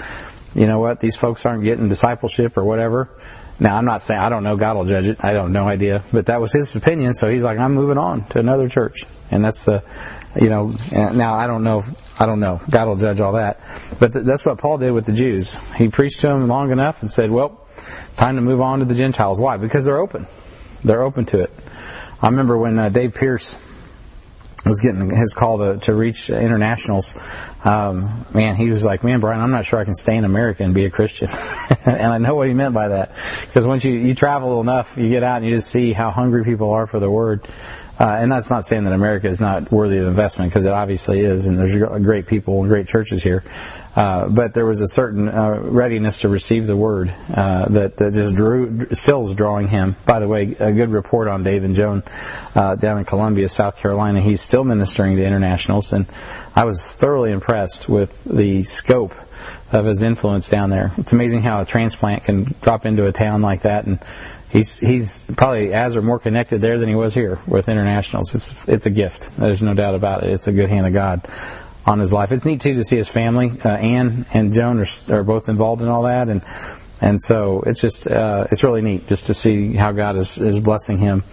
you 0.55 0.67
know 0.67 0.79
what, 0.79 1.01
these 1.01 1.17
folks 1.17 1.45
aren't 1.45 1.63
getting 1.63 1.89
discipleship 1.89 2.57
or 2.57 2.63
whatever. 2.63 3.09
Now, 3.59 3.77
I'm 3.77 3.85
not 3.85 4.01
saying, 4.01 4.19
I 4.19 4.29
don't 4.29 4.43
know, 4.43 4.57
God 4.57 4.75
will 4.75 4.85
judge 4.85 5.07
it. 5.07 5.17
I 5.23 5.31
don't 5.31 5.53
no 5.53 5.63
idea. 5.63 6.03
But 6.11 6.25
that 6.25 6.41
was 6.41 6.51
his 6.51 6.75
opinion, 6.75 7.13
so 7.13 7.29
he's 7.29 7.43
like, 7.43 7.57
I'm 7.57 7.73
moving 7.73 7.97
on 7.97 8.25
to 8.25 8.39
another 8.39 8.67
church. 8.67 9.03
And 9.31 9.43
that's 9.43 9.65
the, 9.65 9.83
you 10.35 10.49
know, 10.49 10.75
now 10.91 11.35
I 11.35 11.47
don't 11.47 11.63
know, 11.63 11.81
I 12.19 12.25
don't 12.25 12.41
know. 12.41 12.59
God 12.69 12.87
will 12.89 12.97
judge 12.97 13.21
all 13.21 13.33
that. 13.33 13.61
But 13.99 14.13
th- 14.13 14.25
that's 14.25 14.45
what 14.45 14.57
Paul 14.57 14.77
did 14.77 14.91
with 14.91 15.05
the 15.05 15.13
Jews. 15.13 15.53
He 15.75 15.87
preached 15.87 16.19
to 16.21 16.27
them 16.27 16.47
long 16.47 16.71
enough 16.71 17.01
and 17.01 17.11
said, 17.11 17.31
well, 17.31 17.65
time 18.17 18.35
to 18.35 18.41
move 18.41 18.59
on 18.59 18.79
to 18.79 18.85
the 18.85 18.95
Gentiles. 18.95 19.39
Why? 19.39 19.55
Because 19.57 19.85
they're 19.85 19.99
open. 19.99 20.27
They're 20.83 21.03
open 21.03 21.25
to 21.25 21.39
it. 21.41 21.53
I 22.21 22.27
remember 22.27 22.57
when 22.57 22.77
uh, 22.77 22.89
Dave 22.89 23.13
Pierce 23.13 23.57
was 24.65 24.81
getting 24.81 25.09
his 25.15 25.33
call 25.33 25.59
to, 25.59 25.77
to 25.77 25.93
reach 25.93 26.29
internationals, 26.29 27.17
um, 27.63 28.25
man, 28.33 28.55
he 28.55 28.69
was 28.69 28.83
like, 28.83 29.03
man, 29.03 29.19
Brian, 29.19 29.41
I'm 29.41 29.51
not 29.51 29.65
sure 29.65 29.79
I 29.79 29.83
can 29.83 29.93
stay 29.93 30.15
in 30.15 30.25
America 30.25 30.63
and 30.63 30.73
be 30.73 30.85
a 30.85 30.89
Christian. 30.89 31.29
and 31.85 32.13
I 32.13 32.17
know 32.17 32.35
what 32.35 32.47
he 32.47 32.53
meant 32.53 32.73
by 32.73 32.89
that. 32.89 33.11
Because 33.41 33.67
once 33.67 33.85
you, 33.85 33.93
you 33.93 34.15
travel 34.15 34.61
enough, 34.61 34.97
you 34.97 35.09
get 35.09 35.23
out 35.23 35.37
and 35.37 35.45
you 35.45 35.55
just 35.55 35.71
see 35.71 35.93
how 35.93 36.11
hungry 36.11 36.43
people 36.43 36.71
are 36.71 36.87
for 36.87 36.99
the 36.99 37.09
Word. 37.09 37.47
Uh, 37.97 38.17
and 38.19 38.31
that's 38.31 38.51
not 38.51 38.65
saying 38.65 38.83
that 38.83 38.93
America 38.93 39.27
is 39.27 39.39
not 39.39 39.71
worthy 39.71 39.97
of 39.99 40.07
investment, 40.07 40.51
because 40.51 40.65
it 40.65 40.73
obviously 40.73 41.21
is, 41.21 41.47
and 41.47 41.57
there's 41.57 41.75
great 42.03 42.27
people 42.27 42.59
and 42.59 42.69
great 42.69 42.87
churches 42.87 43.23
here. 43.23 43.43
Uh, 43.95 44.27
but 44.27 44.53
there 44.53 44.65
was 44.65 44.81
a 44.81 44.87
certain 44.87 45.29
uh, 45.29 45.57
readiness 45.61 46.19
to 46.19 46.27
receive 46.27 46.67
the 46.67 46.75
word 46.75 47.09
uh, 47.33 47.69
that, 47.69 47.95
that 47.95 48.13
just 48.13 48.35
drew, 48.35 48.85
is 48.89 49.33
drawing 49.35 49.69
him. 49.69 49.95
By 50.05 50.19
the 50.19 50.27
way, 50.27 50.53
a 50.59 50.73
good 50.73 50.89
report 50.89 51.29
on 51.29 51.43
Dave 51.43 51.63
and 51.63 51.73
Joan 51.73 52.03
uh, 52.53 52.75
down 52.75 52.97
in 52.97 53.05
Columbia, 53.05 53.47
South 53.47 53.77
Carolina. 53.81 54.19
He's 54.19 54.41
still 54.41 54.65
ministering 54.65 55.15
to 55.15 55.25
internationals, 55.25 55.93
and 55.93 56.07
I 56.53 56.65
was 56.65 56.97
thoroughly 56.97 57.31
impressed 57.31 57.87
with 57.87 58.21
the 58.25 58.63
scope 58.63 59.13
of 59.71 59.85
his 59.85 60.03
influence 60.03 60.49
down 60.49 60.69
there. 60.69 60.91
It's 60.97 61.13
amazing 61.13 61.41
how 61.41 61.61
a 61.61 61.65
transplant 61.65 62.23
can 62.23 62.55
drop 62.61 62.85
into 62.85 63.05
a 63.05 63.11
town 63.11 63.41
like 63.41 63.61
that 63.61 63.85
and 63.85 63.99
he's 64.55 64.79
he's 64.79 65.25
probably 65.35 65.73
as 65.73 65.95
or 65.95 66.01
more 66.01 66.19
connected 66.19 66.61
there 66.61 66.79
than 66.79 66.89
he 66.89 66.95
was 66.95 67.13
here 67.13 67.39
with 67.47 67.69
internationals. 67.69 68.33
It's 68.33 68.67
it's 68.67 68.85
a 68.85 68.89
gift. 68.89 69.35
There's 69.37 69.63
no 69.63 69.73
doubt 69.73 69.95
about 69.95 70.23
it. 70.23 70.31
It's 70.31 70.47
a 70.47 70.51
good 70.51 70.69
hand 70.69 70.87
of 70.87 70.93
God 70.93 71.27
on 71.85 71.99
his 71.99 72.11
life. 72.11 72.31
It's 72.31 72.45
neat 72.45 72.61
too 72.61 72.73
to 72.73 72.83
see 72.83 72.95
his 72.95 73.09
family. 73.09 73.51
Uh, 73.63 73.69
Anne 73.69 74.25
and 74.33 74.53
Joan 74.53 74.79
are, 74.79 75.19
are 75.19 75.23
both 75.23 75.49
involved 75.49 75.81
in 75.81 75.87
all 75.87 76.03
that, 76.03 76.29
and 76.29 76.43
and 77.01 77.21
so 77.21 77.63
it's 77.65 77.81
just 77.81 78.07
uh, 78.07 78.47
it's 78.51 78.63
really 78.63 78.81
neat 78.81 79.07
just 79.07 79.27
to 79.27 79.33
see 79.33 79.73
how 79.73 79.91
God 79.91 80.15
is 80.15 80.37
is 80.37 80.59
blessing 80.61 80.97
him 80.97 81.23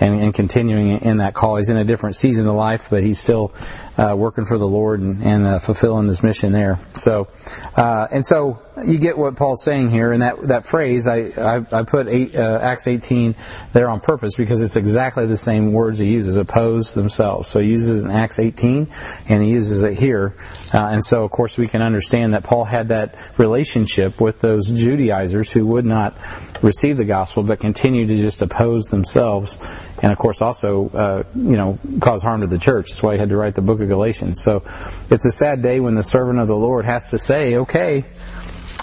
and, 0.00 0.22
and 0.22 0.34
continuing 0.34 1.02
in 1.02 1.18
that 1.18 1.34
call. 1.34 1.56
He's 1.56 1.68
in 1.68 1.76
a 1.76 1.84
different 1.84 2.16
season 2.16 2.46
of 2.46 2.54
life, 2.54 2.88
but 2.90 3.02
he's 3.02 3.20
still 3.20 3.52
uh, 3.96 4.14
working 4.16 4.44
for 4.44 4.58
the 4.58 4.66
Lord 4.66 5.00
and, 5.00 5.22
and 5.22 5.46
uh, 5.46 5.58
fulfilling 5.58 6.06
his 6.06 6.22
mission 6.22 6.52
there. 6.52 6.78
So, 6.92 7.28
uh, 7.74 8.06
and 8.10 8.24
so 8.24 8.62
you 8.84 8.98
get 8.98 9.16
what 9.16 9.36
Paul's 9.36 9.62
saying 9.62 9.88
here, 9.88 10.12
and 10.12 10.22
that 10.22 10.48
that 10.48 10.66
phrase 10.66 11.06
I 11.06 11.32
I, 11.36 11.66
I 11.72 11.82
put 11.84 12.08
eight, 12.08 12.36
uh, 12.36 12.58
Acts 12.60 12.86
18 12.86 13.34
there 13.72 13.88
on 13.88 14.00
purpose 14.00 14.36
because 14.36 14.60
it's 14.60 14.76
exactly 14.76 15.26
the 15.26 15.36
same 15.36 15.72
words 15.72 15.98
he 15.98 16.06
uses, 16.06 16.36
oppose 16.36 16.92
themselves. 16.92 17.48
So 17.48 17.60
he 17.60 17.68
uses 17.68 18.04
in 18.04 18.10
Acts 18.10 18.38
18, 18.38 18.88
and 19.28 19.42
he 19.42 19.50
uses 19.50 19.82
it 19.82 19.94
here, 19.94 20.36
uh, 20.74 20.88
and 20.88 21.04
so 21.04 21.22
of 21.22 21.30
course 21.30 21.56
we 21.56 21.68
can 21.68 21.82
understand 21.82 22.34
that 22.34 22.44
Paul 22.44 22.64
had 22.64 22.88
that 22.88 23.16
relationship 23.38 24.20
with 24.20 24.40
those 24.40 24.70
Judaizers 24.70 25.50
who 25.50 25.66
would 25.66 25.86
not 25.86 26.16
receive 26.62 26.96
the 26.96 27.04
gospel 27.04 27.44
but 27.44 27.60
continue 27.60 28.06
to 28.06 28.20
just 28.20 28.42
oppose 28.42 28.86
themselves, 28.86 29.58
and 30.02 30.12
of 30.12 30.18
course 30.18 30.42
also 30.42 30.88
uh, 30.88 31.22
you 31.34 31.56
know 31.56 31.78
cause 32.00 32.22
harm 32.22 32.42
to 32.42 32.46
the 32.46 32.58
church. 32.58 32.90
That's 32.90 33.02
why 33.02 33.14
he 33.14 33.18
had 33.18 33.30
to 33.30 33.36
write 33.36 33.54
the 33.54 33.62
book 33.62 33.80
of 33.80 33.88
Galatians. 33.88 34.42
So 34.42 34.62
it's 35.10 35.24
a 35.24 35.30
sad 35.30 35.62
day 35.62 35.80
when 35.80 35.94
the 35.94 36.02
servant 36.02 36.40
of 36.40 36.48
the 36.48 36.56
Lord 36.56 36.84
has 36.84 37.10
to 37.10 37.18
say, 37.18 37.56
okay, 37.56 38.04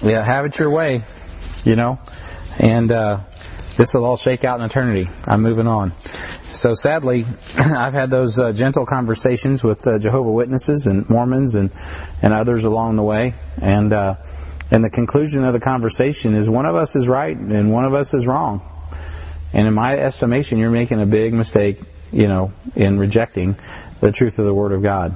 yeah, 0.01 0.23
have 0.23 0.45
it 0.45 0.57
your 0.59 0.71
way, 0.71 1.03
you 1.63 1.75
know, 1.75 1.99
and 2.59 2.91
uh, 2.91 3.19
this 3.77 3.93
will 3.93 4.05
all 4.05 4.17
shake 4.17 4.43
out 4.43 4.59
in 4.59 4.65
eternity. 4.65 5.09
I'm 5.25 5.41
moving 5.41 5.67
on. 5.67 5.93
So 6.49 6.73
sadly, 6.73 7.25
I've 7.57 7.93
had 7.93 8.11
those 8.11 8.37
uh, 8.37 8.51
gentle 8.51 8.85
conversations 8.85 9.63
with 9.63 9.87
uh, 9.87 9.97
Jehovah 9.97 10.31
Witnesses 10.31 10.85
and 10.85 11.09
Mormons 11.09 11.55
and 11.55 11.71
and 12.21 12.33
others 12.33 12.63
along 12.63 12.95
the 12.95 13.03
way, 13.03 13.33
and 13.59 13.91
uh, 13.91 14.15
and 14.69 14.83
the 14.83 14.89
conclusion 14.89 15.43
of 15.45 15.53
the 15.53 15.59
conversation 15.59 16.35
is 16.35 16.49
one 16.49 16.65
of 16.65 16.75
us 16.75 16.95
is 16.95 17.07
right 17.07 17.35
and 17.35 17.71
one 17.71 17.85
of 17.85 17.93
us 17.93 18.13
is 18.13 18.27
wrong. 18.27 18.61
And 19.53 19.67
in 19.67 19.73
my 19.73 19.95
estimation, 19.95 20.57
you're 20.57 20.71
making 20.71 21.01
a 21.01 21.05
big 21.05 21.33
mistake, 21.33 21.79
you 22.11 22.27
know, 22.27 22.53
in 22.75 22.97
rejecting 22.97 23.55
the 24.01 24.11
truth 24.11 24.39
of 24.39 24.45
the 24.45 24.53
Word 24.53 24.71
of 24.71 24.81
God. 24.81 25.15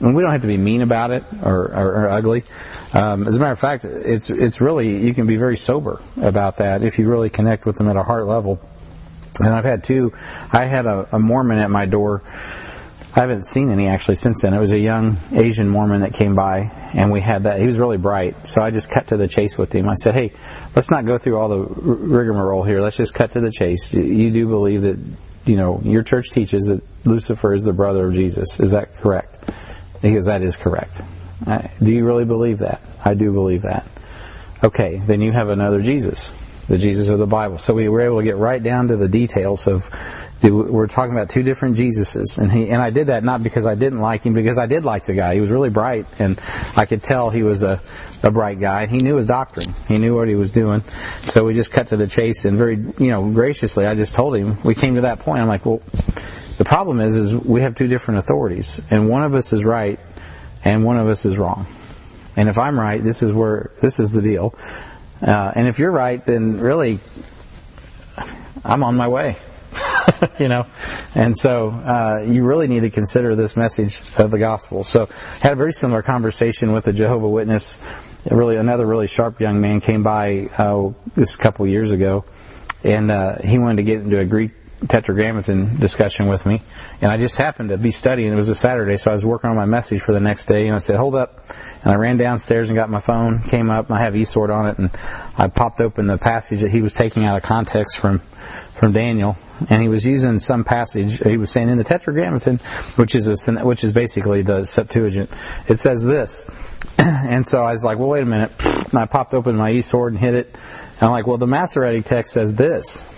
And 0.00 0.16
we 0.16 0.22
don't 0.22 0.32
have 0.32 0.42
to 0.42 0.48
be 0.48 0.56
mean 0.56 0.82
about 0.82 1.10
it 1.10 1.24
or, 1.42 1.72
or, 1.72 2.04
or 2.04 2.08
ugly. 2.08 2.44
Um, 2.92 3.26
as 3.26 3.36
a 3.36 3.40
matter 3.40 3.52
of 3.52 3.60
fact, 3.60 3.84
it's 3.84 4.30
it's 4.30 4.60
really 4.60 5.04
you 5.04 5.14
can 5.14 5.26
be 5.26 5.36
very 5.36 5.56
sober 5.56 6.00
about 6.20 6.56
that 6.56 6.82
if 6.82 6.98
you 6.98 7.08
really 7.08 7.30
connect 7.30 7.66
with 7.66 7.76
them 7.76 7.88
at 7.88 7.96
a 7.96 8.02
heart 8.02 8.26
level. 8.26 8.60
And 9.38 9.48
I've 9.48 9.64
had 9.64 9.84
two. 9.84 10.12
I 10.52 10.66
had 10.66 10.86
a, 10.86 11.08
a 11.12 11.18
Mormon 11.18 11.58
at 11.58 11.70
my 11.70 11.86
door. 11.86 12.22
I 13.14 13.20
haven't 13.20 13.44
seen 13.44 13.70
any 13.70 13.88
actually 13.88 14.14
since 14.14 14.40
then. 14.40 14.54
It 14.54 14.58
was 14.58 14.72
a 14.72 14.80
young 14.80 15.18
Asian 15.32 15.68
Mormon 15.68 16.00
that 16.00 16.14
came 16.14 16.34
by, 16.34 16.70
and 16.94 17.12
we 17.12 17.20
had 17.20 17.44
that. 17.44 17.60
He 17.60 17.66
was 17.66 17.78
really 17.78 17.98
bright, 17.98 18.46
so 18.46 18.62
I 18.62 18.70
just 18.70 18.90
cut 18.90 19.08
to 19.08 19.18
the 19.18 19.28
chase 19.28 19.58
with 19.58 19.74
him. 19.74 19.86
I 19.88 19.94
said, 19.94 20.14
"Hey, 20.14 20.32
let's 20.74 20.90
not 20.90 21.04
go 21.04 21.18
through 21.18 21.38
all 21.38 21.48
the 21.48 21.58
rigmarole 21.60 22.62
here. 22.62 22.80
Let's 22.80 22.96
just 22.96 23.12
cut 23.12 23.32
to 23.32 23.40
the 23.40 23.50
chase. 23.50 23.92
You 23.92 24.30
do 24.30 24.48
believe 24.48 24.82
that, 24.82 24.98
you 25.44 25.56
know, 25.56 25.80
your 25.84 26.02
church 26.02 26.30
teaches 26.30 26.68
that 26.68 26.82
Lucifer 27.06 27.52
is 27.52 27.64
the 27.64 27.74
brother 27.74 28.08
of 28.08 28.14
Jesus. 28.14 28.58
Is 28.58 28.70
that 28.70 28.94
correct?" 28.94 29.50
Because 30.00 30.24
that 30.24 30.42
is 30.42 30.56
correct. 30.56 31.00
Do 31.82 31.94
you 31.94 32.06
really 32.06 32.24
believe 32.24 32.60
that? 32.60 32.80
I 33.04 33.14
do 33.14 33.30
believe 33.30 33.62
that. 33.62 33.86
Okay, 34.64 35.02
then 35.04 35.20
you 35.20 35.32
have 35.32 35.50
another 35.50 35.80
Jesus, 35.82 36.32
the 36.68 36.78
Jesus 36.78 37.08
of 37.08 37.18
the 37.18 37.26
Bible. 37.26 37.58
So 37.58 37.74
we 37.74 37.88
were 37.88 38.00
able 38.00 38.18
to 38.20 38.24
get 38.24 38.36
right 38.36 38.62
down 38.62 38.88
to 38.88 38.96
the 38.96 39.08
details 39.08 39.66
of 39.66 39.90
we're 40.42 40.88
talking 40.88 41.12
about 41.12 41.30
two 41.30 41.42
different 41.42 41.76
Jesuses, 41.76 42.38
and 42.38 42.50
he 42.50 42.70
and 42.70 42.82
I 42.82 42.90
did 42.90 43.08
that 43.08 43.22
not 43.22 43.42
because 43.42 43.66
I 43.66 43.74
didn't 43.74 44.00
like 44.00 44.24
him, 44.24 44.34
because 44.34 44.58
I 44.58 44.66
did 44.66 44.84
like 44.84 45.04
the 45.04 45.14
guy. 45.14 45.34
He 45.34 45.40
was 45.40 45.50
really 45.50 45.70
bright, 45.70 46.06
and 46.18 46.40
I 46.76 46.86
could 46.86 47.02
tell 47.02 47.30
he 47.30 47.42
was 47.42 47.62
a 47.62 47.80
a 48.22 48.30
bright 48.30 48.58
guy. 48.58 48.86
He 48.86 48.98
knew 48.98 49.16
his 49.16 49.26
doctrine. 49.26 49.74
He 49.88 49.98
knew 49.98 50.14
what 50.14 50.28
he 50.28 50.34
was 50.34 50.50
doing. 50.50 50.82
So 51.22 51.44
we 51.44 51.54
just 51.54 51.72
cut 51.72 51.88
to 51.88 51.96
the 51.96 52.06
chase, 52.06 52.44
and 52.44 52.56
very 52.56 52.76
you 52.76 53.10
know 53.10 53.30
graciously, 53.30 53.86
I 53.86 53.94
just 53.94 54.14
told 54.14 54.36
him. 54.36 54.58
We 54.64 54.74
came 54.74 54.96
to 54.96 55.02
that 55.02 55.20
point. 55.20 55.42
I'm 55.42 55.48
like, 55.48 55.64
well, 55.64 55.80
the 56.58 56.64
problem 56.64 57.00
is, 57.00 57.16
is 57.16 57.34
we 57.34 57.62
have 57.62 57.74
two 57.74 57.86
different 57.86 58.18
authorities, 58.18 58.80
and 58.90 59.08
one 59.08 59.22
of 59.22 59.34
us 59.34 59.52
is 59.52 59.64
right, 59.64 60.00
and 60.64 60.84
one 60.84 60.98
of 60.98 61.08
us 61.08 61.24
is 61.24 61.38
wrong. 61.38 61.66
And 62.36 62.48
if 62.48 62.58
I'm 62.58 62.78
right, 62.78 63.02
this 63.02 63.22
is 63.22 63.32
where 63.32 63.70
this 63.80 64.00
is 64.00 64.10
the 64.10 64.22
deal. 64.22 64.54
Uh, 65.20 65.52
and 65.54 65.68
if 65.68 65.78
you're 65.78 65.92
right, 65.92 66.24
then 66.24 66.58
really, 66.58 66.98
I'm 68.64 68.82
on 68.82 68.96
my 68.96 69.06
way. 69.06 69.36
you 70.38 70.48
know, 70.48 70.66
and 71.14 71.36
so 71.36 71.70
uh, 71.70 72.22
you 72.24 72.44
really 72.44 72.68
need 72.68 72.80
to 72.80 72.90
consider 72.90 73.34
this 73.34 73.56
message 73.56 74.00
of 74.16 74.30
the 74.30 74.38
gospel. 74.38 74.84
So, 74.84 75.06
I 75.08 75.38
had 75.40 75.52
a 75.52 75.56
very 75.56 75.72
similar 75.72 76.02
conversation 76.02 76.72
with 76.72 76.86
a 76.88 76.92
Jehovah 76.92 77.28
Witness. 77.28 77.80
Really, 78.30 78.56
another 78.56 78.86
really 78.86 79.06
sharp 79.06 79.40
young 79.40 79.60
man 79.60 79.80
came 79.80 80.02
by 80.02 80.48
uh, 80.56 80.90
this 81.14 81.36
couple 81.36 81.66
years 81.66 81.90
ago, 81.90 82.24
and 82.84 83.10
uh, 83.10 83.38
he 83.42 83.58
wanted 83.58 83.78
to 83.78 83.82
get 83.82 83.96
into 83.96 84.18
a 84.18 84.24
Greek 84.24 84.52
tetragrammaton 84.88 85.78
discussion 85.78 86.28
with 86.28 86.44
me, 86.44 86.60
and 87.00 87.10
I 87.10 87.16
just 87.16 87.40
happened 87.40 87.70
to 87.70 87.78
be 87.78 87.90
studying. 87.90 88.32
It 88.32 88.36
was 88.36 88.48
a 88.48 88.54
Saturday, 88.54 88.96
so 88.96 89.10
I 89.10 89.14
was 89.14 89.24
working 89.24 89.50
on 89.50 89.56
my 89.56 89.64
message 89.64 90.00
for 90.00 90.12
the 90.12 90.20
next 90.20 90.46
day, 90.46 90.66
and 90.66 90.74
I 90.74 90.78
said, 90.78 90.96
"Hold 90.96 91.16
up!" 91.16 91.44
And 91.82 91.92
I 91.92 91.96
ran 91.96 92.16
downstairs 92.16 92.68
and 92.68 92.76
got 92.76 92.90
my 92.90 93.00
phone, 93.00 93.42
came 93.42 93.70
up, 93.70 93.88
and 93.88 93.98
I 93.98 94.04
have 94.04 94.14
eSword 94.14 94.50
on 94.50 94.68
it, 94.68 94.78
and 94.78 94.90
I 95.36 95.48
popped 95.48 95.80
open 95.80 96.06
the 96.06 96.18
passage 96.18 96.60
that 96.60 96.70
he 96.70 96.80
was 96.80 96.94
taking 96.94 97.24
out 97.24 97.36
of 97.36 97.42
context 97.42 97.98
from 97.98 98.20
from 98.74 98.92
Daniel, 98.92 99.36
and 99.70 99.82
he 99.82 99.88
was 99.88 100.04
using 100.04 100.38
some 100.38 100.64
passage. 100.64 101.18
He 101.18 101.36
was 101.36 101.50
saying 101.50 101.68
in 101.68 101.78
the 101.78 101.84
Tetragrammaton, 101.84 102.58
which 102.96 103.14
is 103.14 103.48
a, 103.48 103.64
which 103.64 103.84
is 103.84 103.92
basically 103.92 104.42
the 104.42 104.64
Septuagint. 104.64 105.30
It 105.68 105.78
says 105.78 106.04
this, 106.04 106.50
and 106.98 107.46
so 107.46 107.60
I 107.60 107.72
was 107.72 107.84
like, 107.84 107.98
"Well, 107.98 108.08
wait 108.08 108.22
a 108.22 108.26
minute." 108.26 108.52
And 108.64 108.98
I 108.98 109.06
popped 109.06 109.34
open 109.34 109.56
my 109.56 109.70
e-sword 109.70 110.12
and 110.12 110.20
hit 110.20 110.34
it, 110.34 110.58
and 110.94 111.02
I'm 111.02 111.10
like, 111.10 111.26
"Well, 111.26 111.38
the 111.38 111.46
Masoretic 111.46 112.04
text 112.04 112.34
says 112.34 112.54
this." 112.54 113.08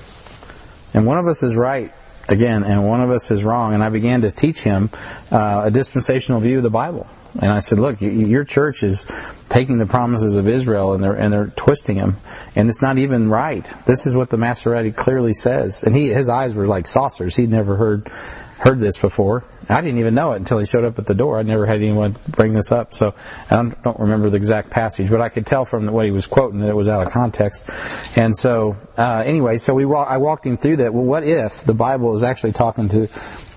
And 0.95 1.07
one 1.07 1.19
of 1.19 1.27
us 1.27 1.43
is 1.43 1.57
right, 1.57 1.93
again, 2.29 2.63
and 2.63 2.87
one 2.87 3.01
of 3.01 3.11
us 3.11 3.31
is 3.31 3.43
wrong. 3.43 3.75
And 3.75 3.83
I 3.83 3.89
began 3.89 4.23
to 4.23 4.31
teach 4.31 4.61
him 4.61 4.91
uh, 5.31 5.63
a 5.65 5.71
dispensational 5.71 6.41
view 6.41 6.59
of 6.59 6.63
the 6.63 6.71
Bible. 6.71 7.09
And 7.41 7.51
I 7.51 7.59
said, 7.59 7.79
look, 7.79 8.01
your 8.01 8.45
church 8.45 8.85
is 8.85 9.09
taking 9.49 9.79
the 9.79 9.87
promises 9.87 10.37
of 10.37 10.49
Israel 10.49 10.95
and 10.95 11.03
they're 11.03 11.15
and 11.15 11.33
they're 11.33 11.47
twisting 11.49 11.97
them, 11.97 12.17
and 12.55 12.69
it's 12.69 12.81
not 12.81 12.99
even 12.99 13.29
right. 13.29 13.65
This 13.87 14.07
is 14.07 14.15
what 14.17 14.31
the 14.31 14.37
Masoretic 14.37 14.95
clearly 14.95 15.33
says. 15.33 15.83
And 15.83 15.97
he 15.97 16.13
his 16.13 16.29
eyes 16.29 16.55
were 16.55 16.67
like 16.67 16.87
saucers. 16.87 17.35
He'd 17.35 17.51
never 17.51 17.77
heard 17.77 18.11
heard 18.59 18.81
this 18.81 18.99
before. 18.99 19.45
I 19.69 19.81
didn't 19.81 19.99
even 20.01 20.15
know 20.15 20.33
it 20.33 20.37
until 20.37 20.59
he 20.59 20.67
showed 20.67 20.85
up 20.85 20.99
at 20.99 21.07
the 21.07 21.15
door. 21.15 21.39
I 21.39 21.43
never 21.43 21.67
had 21.67 21.77
anyone 21.77 22.17
bring 22.29 22.55
this 22.55 22.71
up, 22.71 22.93
so 22.93 23.15
I 23.51 23.57
don't, 23.57 23.99
remember 23.99 24.31
the 24.31 24.37
exact 24.37 24.71
passage, 24.71 25.11
but 25.11 25.21
I 25.21 25.29
could 25.29 25.47
tell 25.47 25.65
from 25.65 25.87
what 25.87 26.05
he 26.05 26.11
was 26.11 26.27
quoting 26.27 26.61
that 26.61 26.69
it 26.69 26.77
was 26.77 26.89
out 26.89 27.07
of 27.07 27.13
context. 27.13 27.69
And 28.17 28.37
so, 28.37 28.77
uh, 28.97 29.23
anyway, 29.25 29.57
so 29.59 29.75
we 29.75 29.85
I 29.85 30.19
walked 30.19 30.47
him 30.47 30.57
through 30.57 30.79
that. 30.79 30.93
Well, 30.93 31.05
what 31.05 31.25
if 31.25 31.65
the 31.65 31.75
Bible 31.75 32.15
is 32.15 32.23
actually 32.23 32.53
talking 32.53 32.89
to 32.91 33.09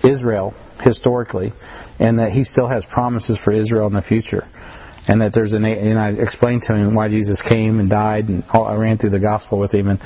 Israel 0.02 0.54
historically, 0.80 1.52
and 1.98 2.18
that 2.18 2.32
He 2.32 2.44
still 2.44 2.68
has 2.68 2.86
promises 2.86 3.38
for 3.38 3.52
Israel 3.52 3.86
in 3.86 3.94
the 3.94 4.00
future? 4.00 4.46
and 5.08 5.22
that 5.22 5.32
there's 5.32 5.54
an 5.54 5.64
a 5.64 5.68
and 5.68 5.98
I 5.98 6.10
explained 6.10 6.64
to 6.64 6.74
him 6.74 6.94
why 6.94 7.08
Jesus 7.08 7.40
came 7.40 7.80
and 7.80 7.88
died 7.88 8.28
and 8.28 8.44
I 8.52 8.74
ran 8.74 8.98
through 8.98 9.10
the 9.10 9.18
gospel 9.18 9.58
with 9.58 9.72
him 9.72 9.88
and 9.88 10.00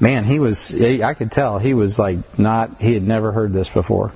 man 0.00 0.24
he 0.24 0.38
was 0.38 0.74
I 0.74 1.12
could 1.12 1.30
tell 1.30 1.58
he 1.58 1.74
was 1.74 1.98
like 1.98 2.38
not 2.38 2.80
he 2.80 2.94
had 2.94 3.06
never 3.06 3.32
heard 3.32 3.52
this 3.52 3.68
before 3.68 4.12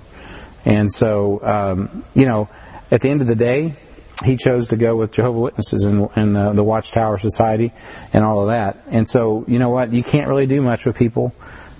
and 0.64 0.92
so, 0.92 1.40
um, 1.42 2.04
you 2.14 2.26
know, 2.26 2.48
at 2.90 3.00
the 3.00 3.08
end 3.08 3.22
of 3.22 3.26
the 3.26 3.34
day, 3.34 3.76
he 4.24 4.36
chose 4.36 4.68
to 4.68 4.76
go 4.76 4.96
with 4.96 5.12
Jehovah 5.12 5.38
Witnesses 5.38 5.84
and, 5.84 6.08
and 6.14 6.36
uh, 6.36 6.52
the 6.52 6.64
Watchtower 6.64 7.18
Society 7.18 7.72
and 8.12 8.24
all 8.24 8.42
of 8.42 8.48
that. 8.48 8.84
And 8.88 9.08
so, 9.08 9.44
you 9.48 9.58
know 9.58 9.70
what? 9.70 9.92
You 9.92 10.02
can't 10.02 10.28
really 10.28 10.46
do 10.46 10.60
much 10.60 10.84
with 10.84 10.98
people 10.98 11.34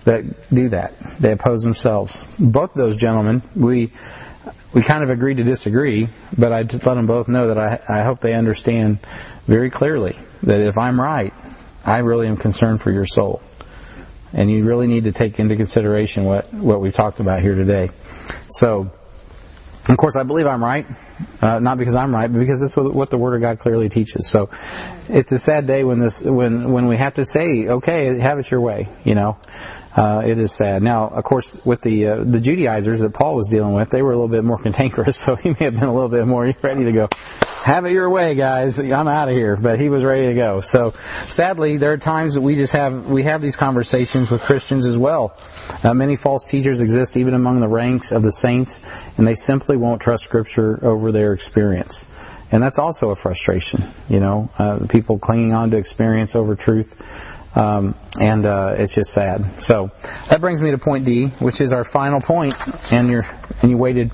that 0.05 0.49
do 0.49 0.71
that. 0.71 0.99
They 1.19 1.33
oppose 1.33 1.61
themselves. 1.61 2.25
Both 2.39 2.71
of 2.71 2.77
those 2.77 2.97
gentlemen, 2.97 3.43
we 3.55 3.93
we 4.73 4.83
kind 4.83 5.03
of 5.03 5.11
agree 5.11 5.35
to 5.35 5.43
disagree, 5.43 6.09
but 6.37 6.53
I 6.53 6.63
let 6.63 6.83
them 6.83 7.07
both 7.07 7.27
know 7.29 7.49
that 7.49 7.59
I, 7.59 7.81
I 7.89 8.03
hope 8.03 8.21
they 8.21 8.35
understand 8.35 9.01
very 9.47 9.69
clearly 9.69 10.17
that 10.45 10.61
if 10.61 10.79
I'm 10.79 10.99
right, 10.99 11.35
I 11.85 11.99
really 11.99 12.29
am 12.29 12.37
concerned 12.37 12.81
for 12.81 12.93
your 12.93 13.05
soul 13.05 13.43
and 14.33 14.51
you 14.51 14.65
really 14.65 14.87
need 14.87 15.05
to 15.05 15.13
take 15.13 15.39
into 15.39 15.57
consideration 15.57 16.25
what 16.25 16.53
what 16.53 16.81
we've 16.81 16.95
talked 16.95 17.21
about 17.21 17.41
here 17.41 17.55
today. 17.55 17.91
So, 18.49 18.91
of 19.89 19.97
course, 19.97 20.17
I 20.17 20.23
believe 20.23 20.47
I'm 20.47 20.63
right, 20.63 20.87
uh, 21.41 21.59
not 21.59 21.79
because 21.79 21.95
I'm 21.95 22.15
right, 22.15 22.31
but 22.31 22.39
because 22.39 22.63
it's 22.63 22.77
what 22.77 23.11
the 23.11 23.19
Word 23.19 23.35
of 23.35 23.43
God 23.43 23.59
clearly 23.59 23.89
teaches. 23.89 24.29
So, 24.29 24.51
it's 25.09 25.33
a 25.33 25.39
sad 25.39 25.67
day 25.67 25.85
when 25.85 25.99
this 25.99 26.23
when 26.23 26.73
when 26.73 26.87
we 26.87 26.97
have 26.97 27.15
to 27.15 27.25
say, 27.25 27.67
okay, 27.67 28.19
have 28.19 28.39
it 28.39 28.51
your 28.51 28.61
way, 28.61 28.89
you 29.05 29.15
know 29.15 29.39
uh, 29.95 30.23
it 30.25 30.39
is 30.39 30.55
sad. 30.55 30.83
Now, 30.83 31.09
of 31.09 31.25
course, 31.25 31.61
with 31.65 31.81
the 31.81 32.07
uh, 32.07 32.25
the 32.25 32.41
Judaizers 32.41 33.01
that 33.01 33.13
Paul 33.13 33.35
was 33.35 33.49
dealing 33.49 33.75
with, 33.75 33.91
they 33.91 34.03
were 34.03 34.13
a 34.13 34.15
little 34.15 34.29
bit 34.29 34.45
more 34.45 34.59
cantankerous, 34.63 35.17
so 35.17 35.35
he 35.35 35.51
may 35.51 35.65
have 35.65 35.75
been 35.75 35.85
a 35.85 35.95
little 35.95 36.09
bit 36.09 36.27
more 36.27 36.53
ready 36.63 36.85
to 36.85 36.93
go. 36.93 37.09
Have 37.63 37.85
it 37.85 37.93
your 37.93 38.09
way, 38.09 38.35
guys. 38.35 38.79
I'm 38.79 39.07
out 39.07 39.29
of 39.29 39.35
here. 39.35 39.55
But 39.55 39.79
he 39.79 39.91
was 39.91 40.03
ready 40.03 40.29
to 40.29 40.35
go. 40.35 40.61
So, 40.61 40.95
sadly, 41.27 41.77
there 41.77 41.93
are 41.93 41.99
times 41.99 42.35
that 42.35 42.41
we 42.41 42.55
just 42.55 42.73
have 42.73 43.11
we 43.11 43.25
have 43.25 43.43
these 43.43 43.57
conversations 43.57 44.31
with 44.31 44.41
Christians 44.43 44.87
as 44.87 44.97
well. 44.97 45.37
Uh, 45.85 45.93
many 45.93 46.17
false 46.17 46.49
teachers 46.49 46.81
exist 46.81 47.19
even 47.19 47.35
among 47.35 47.61
the 47.61 47.69
ranks 47.69 48.13
of 48.13 48.23
the 48.23 48.33
saints, 48.33 48.81
and 49.19 49.27
they 49.27 49.35
simply 49.35 49.77
won't 49.77 50.01
trust 50.01 50.25
Scripture 50.25 50.85
over 50.85 51.13
their 51.13 51.35
experience. 51.35 52.09
And 52.51 52.63
that's 52.63 52.79
also 52.79 53.11
a 53.11 53.15
frustration, 53.15 53.85
you 54.09 54.21
know, 54.21 54.51
uh, 54.59 54.87
people 54.89 55.19
clinging 55.19 55.55
on 55.55 55.71
to 55.71 55.77
experience 55.77 56.35
over 56.35 56.57
truth. 56.57 57.57
Um, 57.57 57.95
and 58.19 58.47
uh, 58.47 58.75
it's 58.79 58.95
just 58.95 59.13
sad. 59.13 59.61
So 59.61 59.91
that 60.29 60.41
brings 60.41 60.63
me 60.63 60.71
to 60.71 60.79
point 60.79 61.05
D, 61.05 61.27
which 61.27 61.61
is 61.61 61.73
our 61.73 61.85
final 61.85 62.21
point. 62.21 62.55
And 62.93 63.11
you're 63.11 63.27
and 63.61 63.71
you 63.71 63.77
waited 63.77 64.13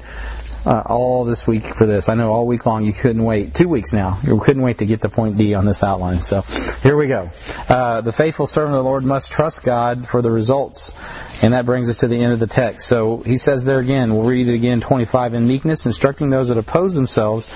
uh, 0.66 0.82
all 0.84 1.24
this 1.24 1.46
week 1.46 1.76
for 1.76 1.86
this. 1.86 2.08
I 2.08 2.14
know 2.14 2.30
all 2.30 2.46
week 2.46 2.66
long 2.66 2.84
you 2.84 2.92
couldn't 2.92 3.22
wait. 3.22 3.54
Two 3.54 3.68
weeks 3.68 3.92
now. 3.92 4.18
You 4.24 4.38
couldn't 4.40 4.62
wait 4.62 4.78
to 4.78 4.86
get 4.86 5.00
to 5.02 5.08
point 5.08 5.36
D 5.36 5.54
on 5.54 5.64
this 5.64 5.84
outline. 5.84 6.20
So 6.20 6.42
here 6.82 6.96
we 6.96 7.06
go. 7.06 7.30
Uh, 7.68 8.00
the 8.00 8.12
faithful 8.12 8.46
servant 8.46 8.74
of 8.74 8.82
the 8.82 8.88
Lord 8.88 9.04
must 9.04 9.30
trust 9.30 9.62
God 9.62 10.08
for 10.08 10.22
the 10.22 10.30
results. 10.30 10.92
And 11.40 11.54
that 11.54 11.66
brings 11.66 11.88
us 11.88 12.00
to 12.00 12.08
the 12.08 12.16
end 12.16 12.32
of 12.32 12.40
the 12.40 12.48
text. 12.48 12.88
So 12.88 13.18
he 13.18 13.38
says 13.38 13.64
there 13.64 13.78
again, 13.78 14.12
we'll 14.12 14.26
read 14.26 14.48
it 14.48 14.54
again, 14.54 14.80
25, 14.80 15.34
in 15.34 15.46
meekness, 15.46 15.86
instructing 15.86 16.30
those 16.30 16.48
that 16.48 16.58
oppose 16.58 16.94
themselves, 16.94 17.48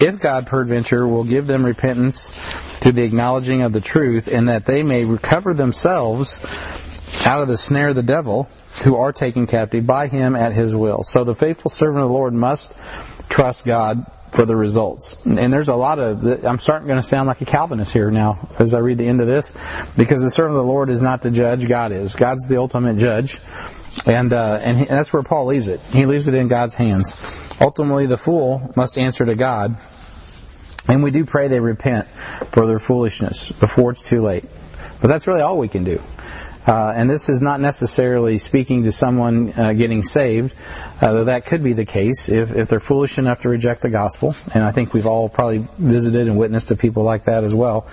if 0.00 0.18
God 0.18 0.48
peradventure 0.48 1.06
will 1.06 1.24
give 1.24 1.46
them 1.46 1.64
repentance 1.64 2.32
through 2.32 2.92
the 2.92 3.04
acknowledging 3.04 3.62
of 3.62 3.72
the 3.72 3.80
truth, 3.80 4.26
and 4.26 4.48
that 4.48 4.64
they 4.64 4.82
may 4.82 5.04
recover 5.04 5.54
themselves 5.54 6.40
out 7.24 7.42
of 7.42 7.48
the 7.48 7.58
snare 7.58 7.90
of 7.90 7.96
the 7.96 8.02
devil, 8.02 8.48
who 8.82 8.96
are 8.96 9.12
taken 9.12 9.46
captive 9.46 9.86
by 9.86 10.06
him 10.06 10.36
at 10.36 10.52
his 10.52 10.74
will. 10.74 11.02
So 11.02 11.24
the 11.24 11.34
faithful 11.34 11.70
servant 11.70 12.02
of 12.02 12.08
the 12.08 12.14
Lord 12.14 12.34
must 12.34 12.74
trust 13.28 13.64
God 13.64 14.04
for 14.32 14.44
the 14.44 14.56
results. 14.56 15.16
And 15.24 15.52
there's 15.52 15.68
a 15.68 15.74
lot 15.74 15.98
of, 15.98 16.24
I'm 16.44 16.58
starting 16.58 16.86
going 16.86 16.98
to 16.98 17.06
sound 17.06 17.26
like 17.26 17.40
a 17.40 17.44
Calvinist 17.44 17.92
here 17.92 18.10
now 18.10 18.48
as 18.58 18.74
I 18.74 18.78
read 18.78 18.98
the 18.98 19.06
end 19.06 19.20
of 19.20 19.28
this, 19.28 19.52
because 19.96 20.22
the 20.22 20.30
servant 20.30 20.56
of 20.56 20.64
the 20.64 20.70
Lord 20.70 20.90
is 20.90 21.00
not 21.00 21.22
the 21.22 21.30
judge, 21.30 21.66
God 21.68 21.92
is. 21.92 22.14
God's 22.14 22.48
the 22.48 22.58
ultimate 22.58 22.98
judge. 22.98 23.40
And, 24.06 24.32
uh, 24.32 24.58
and, 24.60 24.86
that's 24.86 25.12
where 25.12 25.22
Paul 25.22 25.46
leaves 25.46 25.68
it. 25.68 25.80
He 25.80 26.04
leaves 26.06 26.28
it 26.28 26.34
in 26.34 26.48
God's 26.48 26.74
hands. 26.74 27.16
Ultimately, 27.60 28.06
the 28.06 28.18
fool 28.18 28.72
must 28.76 28.98
answer 28.98 29.24
to 29.24 29.34
God. 29.34 29.78
And 30.88 31.02
we 31.02 31.10
do 31.10 31.24
pray 31.24 31.48
they 31.48 31.60
repent 31.60 32.08
for 32.52 32.66
their 32.66 32.78
foolishness 32.78 33.50
before 33.50 33.92
it's 33.92 34.08
too 34.08 34.20
late. 34.20 34.44
But 35.00 35.08
that's 35.08 35.26
really 35.26 35.40
all 35.40 35.58
we 35.58 35.68
can 35.68 35.84
do. 35.84 36.00
Uh, 36.66 36.92
and 36.96 37.08
this 37.08 37.28
is 37.28 37.42
not 37.42 37.60
necessarily 37.60 38.38
speaking 38.38 38.82
to 38.82 38.92
someone 38.92 39.52
uh, 39.52 39.72
getting 39.72 40.02
saved, 40.02 40.52
though 41.00 41.24
that 41.24 41.46
could 41.46 41.62
be 41.62 41.74
the 41.74 41.84
case 41.84 42.28
if, 42.28 42.50
if 42.50 42.68
they're 42.68 42.80
foolish 42.80 43.18
enough 43.18 43.40
to 43.40 43.48
reject 43.48 43.82
the 43.82 43.90
gospel. 43.90 44.34
And 44.52 44.64
I 44.64 44.72
think 44.72 44.92
we've 44.92 45.06
all 45.06 45.28
probably 45.28 45.68
visited 45.78 46.26
and 46.26 46.36
witnessed 46.36 46.68
to 46.68 46.76
people 46.76 47.04
like 47.04 47.26
that 47.26 47.44
as 47.44 47.54
well. 47.54 47.86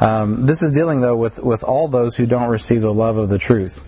Um, 0.00 0.44
this 0.46 0.62
is 0.62 0.72
dealing 0.72 1.00
though 1.00 1.16
with, 1.16 1.38
with 1.38 1.62
all 1.62 1.86
those 1.86 2.16
who 2.16 2.26
don't 2.26 2.48
receive 2.48 2.80
the 2.80 2.92
love 2.92 3.18
of 3.18 3.28
the 3.28 3.38
truth. 3.38 3.80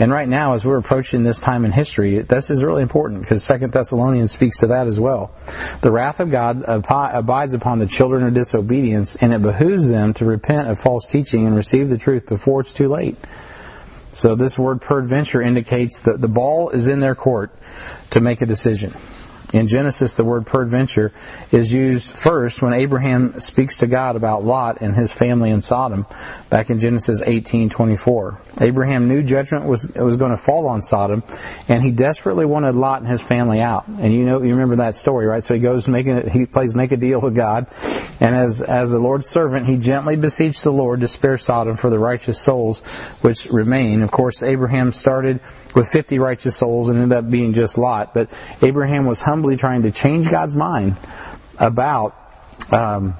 And 0.00 0.12
right 0.12 0.28
now, 0.28 0.52
as 0.52 0.64
we're 0.64 0.78
approaching 0.78 1.24
this 1.24 1.40
time 1.40 1.64
in 1.64 1.72
history, 1.72 2.20
this 2.20 2.50
is 2.50 2.62
really 2.62 2.82
important 2.82 3.20
because 3.20 3.42
Second 3.42 3.72
Thessalonians 3.72 4.30
speaks 4.30 4.60
to 4.60 4.68
that 4.68 4.86
as 4.86 4.98
well. 4.98 5.32
The 5.80 5.90
wrath 5.90 6.20
of 6.20 6.30
God 6.30 6.62
abides 6.66 7.54
upon 7.54 7.80
the 7.80 7.86
children 7.86 8.24
of 8.24 8.32
disobedience, 8.32 9.16
and 9.16 9.32
it 9.32 9.42
behooves 9.42 9.88
them 9.88 10.14
to 10.14 10.24
repent 10.24 10.68
of 10.68 10.78
false 10.78 11.04
teaching 11.06 11.46
and 11.46 11.56
receive 11.56 11.88
the 11.88 11.98
truth 11.98 12.26
before 12.26 12.60
it's 12.60 12.72
too 12.72 12.86
late. 12.86 13.16
So 14.12 14.34
this 14.34 14.58
word 14.58 14.80
peradventure 14.80 15.42
indicates 15.42 16.02
that 16.02 16.20
the 16.20 16.28
ball 16.28 16.70
is 16.70 16.88
in 16.88 17.00
their 17.00 17.14
court 17.14 17.50
to 18.10 18.20
make 18.20 18.40
a 18.40 18.46
decision. 18.46 18.94
In 19.52 19.66
Genesis, 19.66 20.14
the 20.14 20.24
word 20.24 20.46
peradventure 20.46 21.10
is 21.50 21.72
used 21.72 22.14
first 22.14 22.60
when 22.60 22.74
Abraham 22.74 23.40
speaks 23.40 23.78
to 23.78 23.86
God 23.86 24.14
about 24.14 24.44
Lot 24.44 24.82
and 24.82 24.94
his 24.94 25.10
family 25.10 25.48
in 25.48 25.62
Sodom, 25.62 26.04
back 26.50 26.68
in 26.68 26.78
Genesis 26.78 27.22
18:24. 27.22 28.40
Abraham 28.60 29.08
knew 29.08 29.22
judgment 29.22 29.64
was 29.64 29.90
was 29.96 30.18
going 30.18 30.32
to 30.32 30.36
fall 30.36 30.68
on 30.68 30.82
Sodom, 30.82 31.22
and 31.66 31.82
he 31.82 31.92
desperately 31.92 32.44
wanted 32.44 32.74
Lot 32.74 33.00
and 33.00 33.08
his 33.08 33.22
family 33.22 33.62
out. 33.62 33.88
And 33.88 34.12
you 34.12 34.26
know, 34.26 34.42
you 34.42 34.50
remember 34.50 34.76
that 34.76 34.96
story, 34.96 35.26
right? 35.26 35.42
So 35.42 35.54
he 35.54 35.60
goes 35.60 35.88
making 35.88 36.28
he 36.28 36.44
plays 36.44 36.74
make 36.74 36.92
a 36.92 36.98
deal 36.98 37.18
with 37.18 37.34
God, 37.34 37.68
and 38.20 38.36
as 38.36 38.60
as 38.60 38.90
the 38.90 38.98
Lord's 38.98 39.30
servant, 39.30 39.64
he 39.64 39.78
gently 39.78 40.16
beseeched 40.16 40.62
the 40.62 40.72
Lord 40.72 41.00
to 41.00 41.08
spare 41.08 41.38
Sodom 41.38 41.76
for 41.76 41.88
the 41.88 41.98
righteous 41.98 42.38
souls 42.38 42.82
which 43.22 43.46
remain. 43.46 44.02
Of 44.02 44.10
course, 44.10 44.42
Abraham 44.42 44.92
started 44.92 45.40
with 45.74 45.88
50 45.88 46.18
righteous 46.18 46.58
souls 46.58 46.90
and 46.90 46.98
ended 46.98 47.16
up 47.16 47.30
being 47.30 47.54
just 47.54 47.78
Lot, 47.78 48.12
but 48.12 48.30
Abraham 48.60 49.06
was 49.06 49.22
humble 49.22 49.37
humbly 49.38 49.56
trying 49.56 49.82
to 49.82 49.92
change 49.92 50.28
God's 50.28 50.56
mind 50.56 50.96
about. 51.58 52.16
Um, 52.72 53.16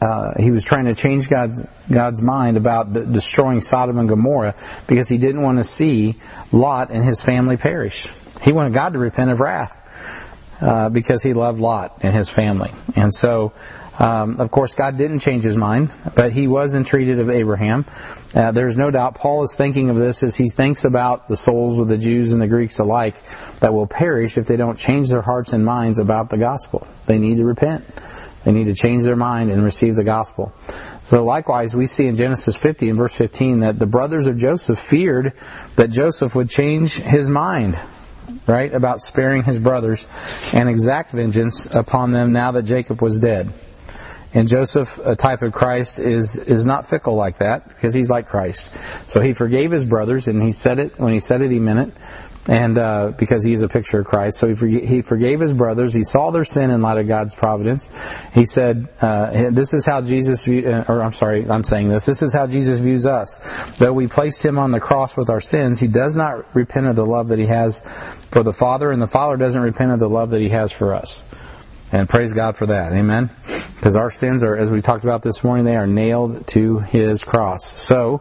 uh, 0.00 0.34
he 0.38 0.52
was 0.52 0.64
trying 0.64 0.84
to 0.84 0.94
change 0.94 1.28
God's 1.28 1.62
God's 1.90 2.22
mind 2.22 2.56
about 2.56 2.92
destroying 2.92 3.60
Sodom 3.60 3.98
and 3.98 4.08
Gomorrah 4.08 4.54
because 4.86 5.08
he 5.08 5.18
didn't 5.18 5.42
want 5.42 5.58
to 5.58 5.64
see 5.64 6.20
Lot 6.52 6.90
and 6.90 7.02
his 7.02 7.22
family 7.22 7.56
perish. 7.56 8.06
He 8.42 8.52
wanted 8.52 8.72
God 8.74 8.92
to 8.92 8.98
repent 8.98 9.32
of 9.32 9.40
wrath. 9.40 9.80
Uh, 10.60 10.88
because 10.88 11.22
he 11.22 11.32
loved 11.32 11.60
Lot 11.60 11.98
and 12.02 12.14
his 12.14 12.30
family. 12.30 12.72
And 12.96 13.12
so, 13.12 13.52
um, 13.98 14.40
of 14.40 14.50
course, 14.50 14.74
God 14.74 14.96
didn't 14.96 15.20
change 15.20 15.44
his 15.44 15.56
mind, 15.56 15.90
but 16.14 16.32
he 16.32 16.46
was 16.48 16.74
entreated 16.74 17.20
of 17.20 17.30
Abraham. 17.30 17.86
Uh, 18.34 18.50
there's 18.50 18.76
no 18.76 18.90
doubt 18.90 19.14
Paul 19.14 19.44
is 19.44 19.54
thinking 19.56 19.90
of 19.90 19.96
this 19.96 20.22
as 20.22 20.34
he 20.34 20.48
thinks 20.48 20.84
about 20.84 21.28
the 21.28 21.36
souls 21.36 21.78
of 21.78 21.88
the 21.88 21.96
Jews 21.96 22.32
and 22.32 22.40
the 22.40 22.48
Greeks 22.48 22.78
alike 22.78 23.16
that 23.60 23.72
will 23.72 23.86
perish 23.86 24.36
if 24.36 24.46
they 24.46 24.56
don't 24.56 24.78
change 24.78 25.08
their 25.08 25.22
hearts 25.22 25.52
and 25.52 25.64
minds 25.64 25.98
about 25.98 26.30
the 26.30 26.38
gospel. 26.38 26.86
They 27.06 27.18
need 27.18 27.36
to 27.36 27.44
repent. 27.44 27.84
They 28.44 28.52
need 28.52 28.66
to 28.66 28.74
change 28.74 29.04
their 29.04 29.16
mind 29.16 29.50
and 29.50 29.64
receive 29.64 29.96
the 29.96 30.04
gospel. 30.04 30.52
So 31.04 31.22
likewise, 31.22 31.74
we 31.74 31.86
see 31.86 32.06
in 32.06 32.16
Genesis 32.16 32.56
50 32.56 32.90
and 32.90 32.98
verse 32.98 33.16
15 33.16 33.60
that 33.60 33.78
the 33.78 33.86
brothers 33.86 34.26
of 34.26 34.36
Joseph 34.36 34.78
feared 34.78 35.32
that 35.76 35.90
Joseph 35.90 36.34
would 36.34 36.50
change 36.50 36.96
his 36.96 37.28
mind, 37.30 37.78
right, 38.46 38.72
about 38.72 39.00
sparing 39.00 39.42
his 39.42 39.58
brothers 39.58 40.06
and 40.52 40.68
exact 40.68 41.10
vengeance 41.10 41.66
upon 41.72 42.10
them 42.10 42.32
now 42.32 42.52
that 42.52 42.62
Jacob 42.62 43.02
was 43.02 43.20
dead. 43.20 43.52
And 44.32 44.48
Joseph, 44.48 44.98
a 44.98 45.14
type 45.14 45.42
of 45.42 45.52
Christ, 45.52 46.00
is, 46.00 46.38
is 46.38 46.66
not 46.66 46.88
fickle 46.88 47.14
like 47.14 47.38
that 47.38 47.68
because 47.68 47.94
he's 47.94 48.10
like 48.10 48.26
Christ. 48.26 48.68
So 49.08 49.20
he 49.20 49.32
forgave 49.32 49.70
his 49.70 49.84
brothers 49.84 50.26
and 50.26 50.42
he 50.42 50.50
said 50.50 50.80
it, 50.80 50.98
when 50.98 51.12
he 51.12 51.20
said 51.20 51.40
it, 51.40 51.52
he 51.52 51.60
meant 51.60 51.90
it 51.90 51.94
and 52.46 52.78
uh, 52.78 53.12
because 53.16 53.44
he's 53.44 53.62
a 53.62 53.68
picture 53.68 54.00
of 54.00 54.06
Christ. 54.06 54.38
So 54.38 54.48
he, 54.48 54.54
forg- 54.54 54.86
he 54.86 55.00
forgave 55.02 55.40
his 55.40 55.54
brothers. 55.54 55.92
He 55.92 56.02
saw 56.02 56.30
their 56.30 56.44
sin 56.44 56.70
in 56.70 56.82
light 56.82 56.98
of 56.98 57.08
God's 57.08 57.34
providence. 57.34 57.90
He 58.32 58.44
said, 58.44 58.88
uh, 59.00 59.50
"This 59.50 59.72
is 59.72 59.86
how 59.86 60.02
Jesus, 60.02 60.44
view- 60.44 60.68
uh, 60.68 60.84
or 60.88 61.02
I'm 61.02 61.12
sorry, 61.12 61.48
I'm 61.48 61.64
saying 61.64 61.88
this. 61.88 62.06
This 62.06 62.22
is 62.22 62.32
how 62.32 62.46
Jesus 62.46 62.80
views 62.80 63.06
us. 63.06 63.40
Though 63.78 63.92
we 63.92 64.06
placed 64.08 64.44
him 64.44 64.58
on 64.58 64.70
the 64.70 64.80
cross 64.80 65.16
with 65.16 65.30
our 65.30 65.40
sins, 65.40 65.80
he 65.80 65.88
does 65.88 66.16
not 66.16 66.54
repent 66.54 66.86
of 66.86 66.96
the 66.96 67.06
love 67.06 67.28
that 67.28 67.38
he 67.38 67.46
has 67.46 67.82
for 68.30 68.42
the 68.42 68.52
Father, 68.52 68.90
and 68.90 69.00
the 69.00 69.06
Father 69.06 69.36
doesn't 69.36 69.62
repent 69.62 69.92
of 69.92 69.98
the 69.98 70.08
love 70.08 70.30
that 70.30 70.40
he 70.40 70.50
has 70.50 70.72
for 70.72 70.94
us." 70.94 71.22
And 71.92 72.08
praise 72.08 72.34
God 72.34 72.56
for 72.56 72.66
that. 72.66 72.92
Amen. 72.92 73.30
Because 73.76 73.96
our 73.96 74.10
sins 74.10 74.42
are, 74.42 74.56
as 74.56 74.68
we 74.68 74.80
talked 74.80 75.04
about 75.04 75.22
this 75.22 75.44
morning, 75.44 75.64
they 75.64 75.76
are 75.76 75.86
nailed 75.86 76.46
to 76.48 76.78
his 76.80 77.22
cross. 77.22 77.64
So, 77.64 78.20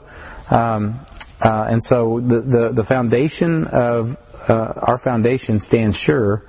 um, 0.52 1.00
uh, 1.44 1.68
and 1.70 1.84
so 1.84 2.22
the, 2.22 2.42
the, 2.42 2.70
the 2.74 2.84
foundation 2.84 3.68
of 3.68 4.18
uh, 4.48 4.54
our 4.54 4.98
foundation 4.98 5.60
stands 5.60 6.00
sure, 6.00 6.44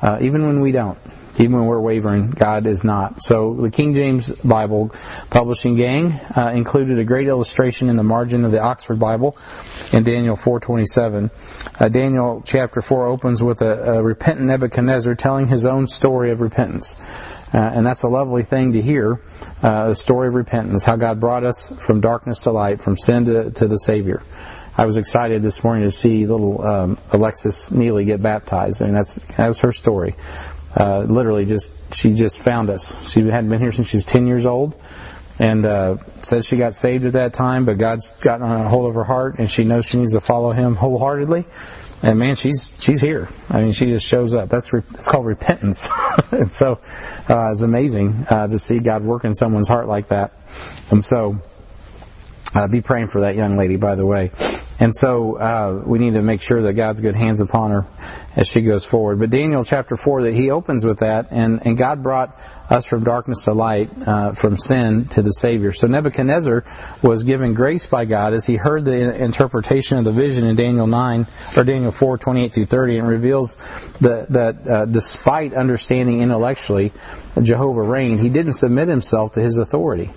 uh, 0.00 0.18
even 0.20 0.44
when 0.44 0.60
we 0.60 0.72
don't, 0.72 0.98
even 1.38 1.52
when 1.52 1.66
we're 1.66 1.80
wavering. 1.80 2.30
God 2.30 2.66
is 2.66 2.84
not. 2.84 3.22
So 3.22 3.54
the 3.54 3.70
King 3.70 3.94
James 3.94 4.30
Bible 4.30 4.90
Publishing 5.30 5.76
Gang 5.76 6.12
uh, 6.12 6.50
included 6.54 6.98
a 6.98 7.04
great 7.04 7.28
illustration 7.28 7.88
in 7.88 7.94
the 7.94 8.02
margin 8.02 8.44
of 8.44 8.50
the 8.50 8.60
Oxford 8.60 8.98
Bible 8.98 9.36
in 9.92 10.02
Daniel 10.02 10.34
4:27. 10.34 11.30
Uh, 11.78 11.88
Daniel 11.88 12.42
chapter 12.44 12.82
4 12.82 13.06
opens 13.06 13.42
with 13.42 13.62
a, 13.62 13.98
a 13.98 14.02
repentant 14.02 14.48
Nebuchadnezzar 14.48 15.14
telling 15.14 15.46
his 15.46 15.66
own 15.66 15.86
story 15.86 16.32
of 16.32 16.40
repentance. 16.40 16.98
Uh, 17.52 17.58
and 17.58 17.86
that's 17.86 18.02
a 18.02 18.08
lovely 18.08 18.42
thing 18.42 18.72
to 18.72 18.80
hear, 18.80 19.20
uh, 19.62 19.88
the 19.88 19.94
story 19.94 20.28
of 20.28 20.34
repentance, 20.34 20.84
how 20.84 20.96
God 20.96 21.20
brought 21.20 21.44
us 21.44 21.68
from 21.84 22.00
darkness 22.00 22.40
to 22.40 22.50
light, 22.50 22.80
from 22.80 22.96
sin 22.96 23.26
to, 23.26 23.50
to 23.50 23.68
the 23.68 23.78
Savior. 23.78 24.22
I 24.76 24.86
was 24.86 24.96
excited 24.96 25.42
this 25.42 25.62
morning 25.62 25.84
to 25.84 25.90
see 25.90 26.26
little 26.26 26.66
um, 26.66 26.98
Alexis 27.10 27.70
Neely 27.70 28.06
get 28.06 28.22
baptized. 28.22 28.80
I 28.80 28.86
mean, 28.86 28.94
that's 28.94 29.22
that 29.34 29.48
was 29.48 29.60
her 29.60 29.72
story. 29.72 30.14
Uh, 30.74 31.00
literally, 31.00 31.44
just 31.44 31.94
she 31.94 32.14
just 32.14 32.38
found 32.40 32.70
us. 32.70 33.12
She 33.12 33.20
hadn't 33.20 33.50
been 33.50 33.60
here 33.60 33.72
since 33.72 33.90
she 33.90 33.98
was 33.98 34.06
10 34.06 34.26
years 34.26 34.46
old, 34.46 34.74
and 35.38 35.66
uh, 35.66 35.98
says 36.22 36.46
she 36.46 36.56
got 36.56 36.74
saved 36.74 37.04
at 37.04 37.12
that 37.12 37.34
time, 37.34 37.66
but 37.66 37.76
God's 37.76 38.08
gotten 38.22 38.50
a 38.50 38.66
hold 38.66 38.88
of 38.88 38.94
her 38.94 39.04
heart, 39.04 39.38
and 39.38 39.50
she 39.50 39.64
knows 39.64 39.84
she 39.84 39.98
needs 39.98 40.12
to 40.12 40.20
follow 40.20 40.52
Him 40.52 40.74
wholeheartedly. 40.74 41.44
And 42.02 42.18
man, 42.18 42.34
she's 42.34 42.74
she's 42.80 43.00
here. 43.00 43.28
I 43.48 43.62
mean, 43.62 43.72
she 43.72 43.86
just 43.86 44.10
shows 44.10 44.34
up. 44.34 44.48
That's 44.48 44.72
re- 44.72 44.82
it's 44.94 45.08
called 45.08 45.24
repentance. 45.24 45.88
and 46.32 46.52
so 46.52 46.80
uh, 47.28 47.50
it's 47.50 47.62
amazing 47.62 48.26
uh, 48.28 48.48
to 48.48 48.58
see 48.58 48.80
God 48.80 49.04
work 49.04 49.24
in 49.24 49.34
someone's 49.34 49.68
heart 49.68 49.86
like 49.86 50.08
that. 50.08 50.32
And 50.90 51.04
so 51.04 51.38
uh, 52.54 52.66
be 52.66 52.82
praying 52.82 53.08
for 53.08 53.20
that 53.22 53.36
young 53.36 53.56
lady, 53.56 53.76
by 53.76 53.94
the 53.94 54.04
way. 54.04 54.32
And 54.82 54.92
so 54.92 55.36
uh, 55.36 55.82
we 55.86 56.00
need 56.00 56.14
to 56.14 56.22
make 56.22 56.42
sure 56.42 56.62
that 56.62 56.72
God's 56.72 57.00
good 57.00 57.14
hands 57.14 57.40
upon 57.40 57.70
her 57.70 57.86
as 58.34 58.48
she 58.48 58.62
goes 58.62 58.84
forward. 58.84 59.20
But 59.20 59.30
Daniel 59.30 59.62
chapter 59.62 59.96
four, 59.96 60.24
that 60.24 60.34
he 60.34 60.50
opens 60.50 60.84
with 60.84 60.98
that, 60.98 61.28
and 61.30 61.64
and 61.64 61.78
God 61.78 62.02
brought 62.02 62.36
us 62.68 62.84
from 62.84 63.04
darkness 63.04 63.44
to 63.44 63.52
light, 63.52 63.90
uh, 64.04 64.32
from 64.32 64.56
sin 64.56 65.06
to 65.10 65.22
the 65.22 65.30
Savior. 65.30 65.70
So 65.70 65.86
Nebuchadnezzar 65.86 66.64
was 67.00 67.22
given 67.22 67.54
grace 67.54 67.86
by 67.86 68.06
God 68.06 68.34
as 68.34 68.44
he 68.44 68.56
heard 68.56 68.84
the 68.84 69.22
interpretation 69.22 69.98
of 69.98 70.04
the 70.04 70.10
vision 70.10 70.48
in 70.48 70.56
Daniel 70.56 70.88
nine 70.88 71.28
or 71.56 71.62
Daniel 71.62 71.92
four 71.92 72.18
twenty 72.18 72.42
eight 72.44 72.52
through 72.52 72.66
thirty, 72.66 72.98
and 72.98 73.06
reveals 73.06 73.58
that 74.00 74.30
that 74.30 74.68
uh, 74.68 74.84
despite 74.86 75.54
understanding 75.54 76.22
intellectually 76.22 76.92
Jehovah 77.40 77.82
reigned, 77.82 78.18
he 78.18 78.30
didn't 78.30 78.54
submit 78.54 78.88
himself 78.88 79.32
to 79.32 79.40
his 79.40 79.58
authority. 79.58 80.10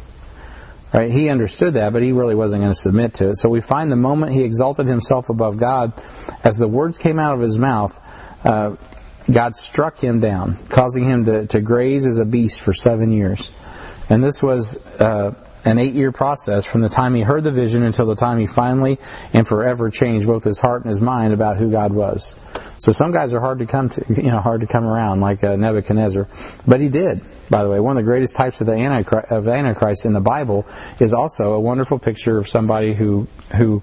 Right? 0.96 1.12
He 1.12 1.30
understood 1.30 1.74
that, 1.74 1.92
but 1.92 2.04
he 2.04 2.14
really 2.14 2.36
wasn't 2.36 2.62
going 2.62 2.72
to 2.72 2.80
submit 2.80 3.16
to 3.16 3.30
it. 3.30 3.38
So 3.38 3.50
we 3.50 3.60
find 3.60 3.92
the 3.92 3.98
moment 3.98 4.32
he 4.32 4.44
exalted 4.44 4.88
himself 4.88 5.30
above 5.30 5.58
God, 5.58 5.92
as 6.42 6.56
the 6.56 6.70
words 6.70 6.98
came 6.98 7.20
out 7.20 7.34
of 7.34 7.42
his 7.42 7.60
mouth, 7.60 8.00
uh, 8.46 8.78
God 9.30 9.58
struck 9.58 10.02
him 10.02 10.22
down, 10.22 10.56
causing 10.70 11.04
him 11.04 11.26
to, 11.26 11.48
to 11.48 11.60
graze 11.60 12.08
as 12.08 12.18
a 12.18 12.24
beast 12.24 12.62
for 12.62 12.72
seven 12.72 13.12
years. 13.12 13.52
And 14.10 14.24
this 14.24 14.42
was 14.42 14.78
uh, 15.02 15.34
an 15.66 15.80
eight-year 15.80 16.12
process 16.12 16.66
from 16.66 16.82
the 16.82 16.90
time 16.90 17.16
he 17.16 17.22
heard 17.22 17.44
the 17.44 17.52
vision 17.52 17.84
until 17.84 18.06
the 18.06 18.16
time 18.16 18.40
he 18.40 18.46
finally 18.46 19.00
and 19.34 19.48
forever 19.48 19.90
changed 19.90 20.28
both 20.28 20.44
his 20.44 20.60
heart 20.60 20.84
and 20.84 20.90
his 20.90 21.02
mind 21.02 21.34
about 21.34 21.58
who 21.58 21.72
God 21.72 21.92
was. 21.92 22.40
So 22.78 22.92
some 22.92 23.12
guys 23.12 23.34
are 23.34 23.40
hard 23.40 23.60
to 23.60 23.66
come 23.66 23.90
to, 23.90 24.06
you 24.10 24.30
know, 24.30 24.40
hard 24.40 24.62
to 24.62 24.68
come 24.68 24.86
around, 24.86 25.22
like 25.22 25.44
uh, 25.44 25.56
Nebuchadnezzar. 25.56 26.28
But 26.68 26.82
he 26.82 26.90
did, 26.90 27.22
by 27.50 27.64
the 27.64 27.70
way. 27.70 27.80
One 27.80 27.98
of 27.98 28.04
the 28.04 28.10
greatest 28.10 28.36
types 28.36 28.62
of 28.62 28.68
the 28.68 28.74
Antichrist, 28.74 29.32
of 29.32 29.48
Antichrist 29.48 30.06
in 30.06 30.14
the 30.14 30.22
Bible 30.22 30.68
is 31.00 31.14
also 31.14 31.54
a 31.54 31.60
wonderful 31.60 32.00
picture 32.00 32.38
of 32.38 32.48
somebody 32.48 32.94
who 32.94 33.28
who 33.56 33.82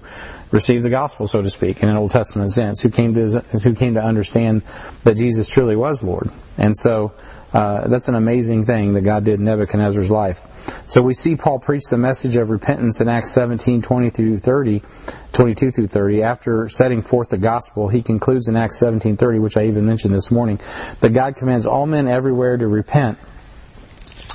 received 0.51 0.85
the 0.85 0.89
gospel, 0.89 1.27
so 1.27 1.41
to 1.41 1.49
speak, 1.49 1.81
in 1.81 1.89
an 1.89 1.97
Old 1.97 2.11
Testament 2.11 2.51
sense, 2.51 2.81
who 2.81 2.91
came 2.91 3.15
to 3.15 3.43
who 3.63 3.73
came 3.73 3.95
to 3.95 4.03
understand 4.03 4.61
that 5.03 5.17
Jesus 5.17 5.49
truly 5.49 5.75
was 5.75 6.03
Lord. 6.03 6.29
And 6.57 6.77
so 6.77 7.13
uh, 7.53 7.87
that's 7.87 8.07
an 8.07 8.15
amazing 8.15 8.65
thing 8.65 8.93
that 8.93 9.01
God 9.01 9.25
did 9.25 9.39
in 9.39 9.45
Nebuchadnezzar's 9.45 10.11
life. 10.11 10.41
So 10.87 11.03
we 11.03 11.13
see 11.13 11.35
Paul 11.35 11.59
preach 11.59 11.83
the 11.89 11.97
message 11.97 12.35
of 12.35 12.49
repentance 12.49 12.99
in 12.99 13.09
Acts 13.09 13.31
17, 13.31 13.83
20 13.83 14.09
through 14.09 14.37
30, 14.39 14.81
22 15.33 15.71
through 15.71 15.87
30. 15.87 16.23
After 16.23 16.67
setting 16.69 17.03
forth 17.03 17.29
the 17.29 17.37
gospel, 17.37 17.87
he 17.87 18.01
concludes 18.01 18.47
in 18.47 18.55
Acts 18.55 18.79
17, 18.79 19.17
30, 19.17 19.39
which 19.39 19.55
I 19.55 19.67
even 19.67 19.85
mentioned 19.85 20.15
this 20.15 20.31
morning, 20.31 20.59
that 21.01 21.13
God 21.13 21.35
commands 21.35 21.67
all 21.67 21.85
men 21.85 22.07
everywhere 22.07 22.57
to 22.57 22.67
repent. 22.67 23.19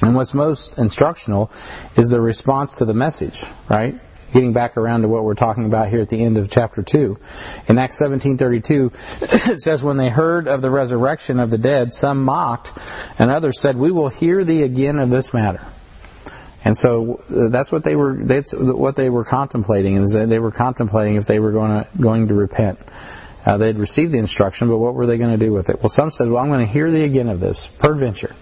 And 0.01 0.15
what's 0.15 0.33
most 0.33 0.79
instructional 0.79 1.51
is 1.97 2.09
the 2.09 2.21
response 2.21 2.77
to 2.77 2.85
the 2.85 2.95
message, 2.95 3.43
right? 3.69 4.01
Getting 4.33 4.53
back 4.53 4.77
around 4.77 5.03
to 5.03 5.09
what 5.09 5.25
we're 5.25 5.35
talking 5.35 5.65
about 5.65 5.89
here 5.89 6.01
at 6.01 6.09
the 6.09 6.23
end 6.23 6.37
of 6.37 6.51
chapter 6.51 6.83
2. 6.83 7.19
In 7.69 7.79
Acts 7.79 8.01
17:32, 8.01 8.93
it 9.51 9.61
says 9.61 9.83
when 9.83 9.97
they 9.97 10.09
heard 10.09 10.49
of 10.49 10.63
the 10.63 10.71
resurrection 10.71 11.41
of 11.41 11.51
the 11.51 11.59
dead, 11.59 11.93
some 11.93 12.25
mocked 12.25 12.73
and 13.19 13.31
others 13.31 13.61
said, 13.61 13.77
"We 13.77 13.91
will 13.91 14.09
hear 14.09 14.45
thee 14.45 14.63
again 14.63 14.99
of 14.99 15.11
this 15.11 15.33
matter." 15.33 15.63
And 16.65 16.77
so 16.77 17.23
that's 17.29 17.71
what 17.71 17.85
they 17.85 17.95
were 17.95 18.19
that's 18.25 18.53
what 18.55 18.97
they 18.97 19.09
were 19.09 19.25
contemplating 19.25 19.97
is 19.97 20.13
that 20.13 20.29
they 20.29 20.39
were 20.39 20.51
contemplating 20.51 21.17
if 21.17 21.27
they 21.27 21.39
were 21.39 21.53
going 21.53 21.71
to 21.71 21.89
going 21.99 22.29
to 22.29 22.35
repent. 22.35 22.79
Uh, 23.47 23.57
they'd 23.57 23.79
received 23.79 24.13
the 24.13 24.19
instruction, 24.19 24.69
but 24.69 24.77
what 24.77 24.95
were 24.95 25.07
they 25.07 25.17
going 25.17 25.31
to 25.31 25.39
do 25.39 25.53
with 25.53 25.71
it? 25.71 25.81
Well, 25.81 25.89
some 25.89 26.11
said, 26.11 26.29
"Well, 26.29 26.43
I'm 26.43 26.51
going 26.51 26.67
to 26.67 26.71
hear 26.71 26.91
thee 26.91 27.05
again 27.05 27.29
of 27.29 27.41
this, 27.41 27.67
peradventure." 27.67 28.35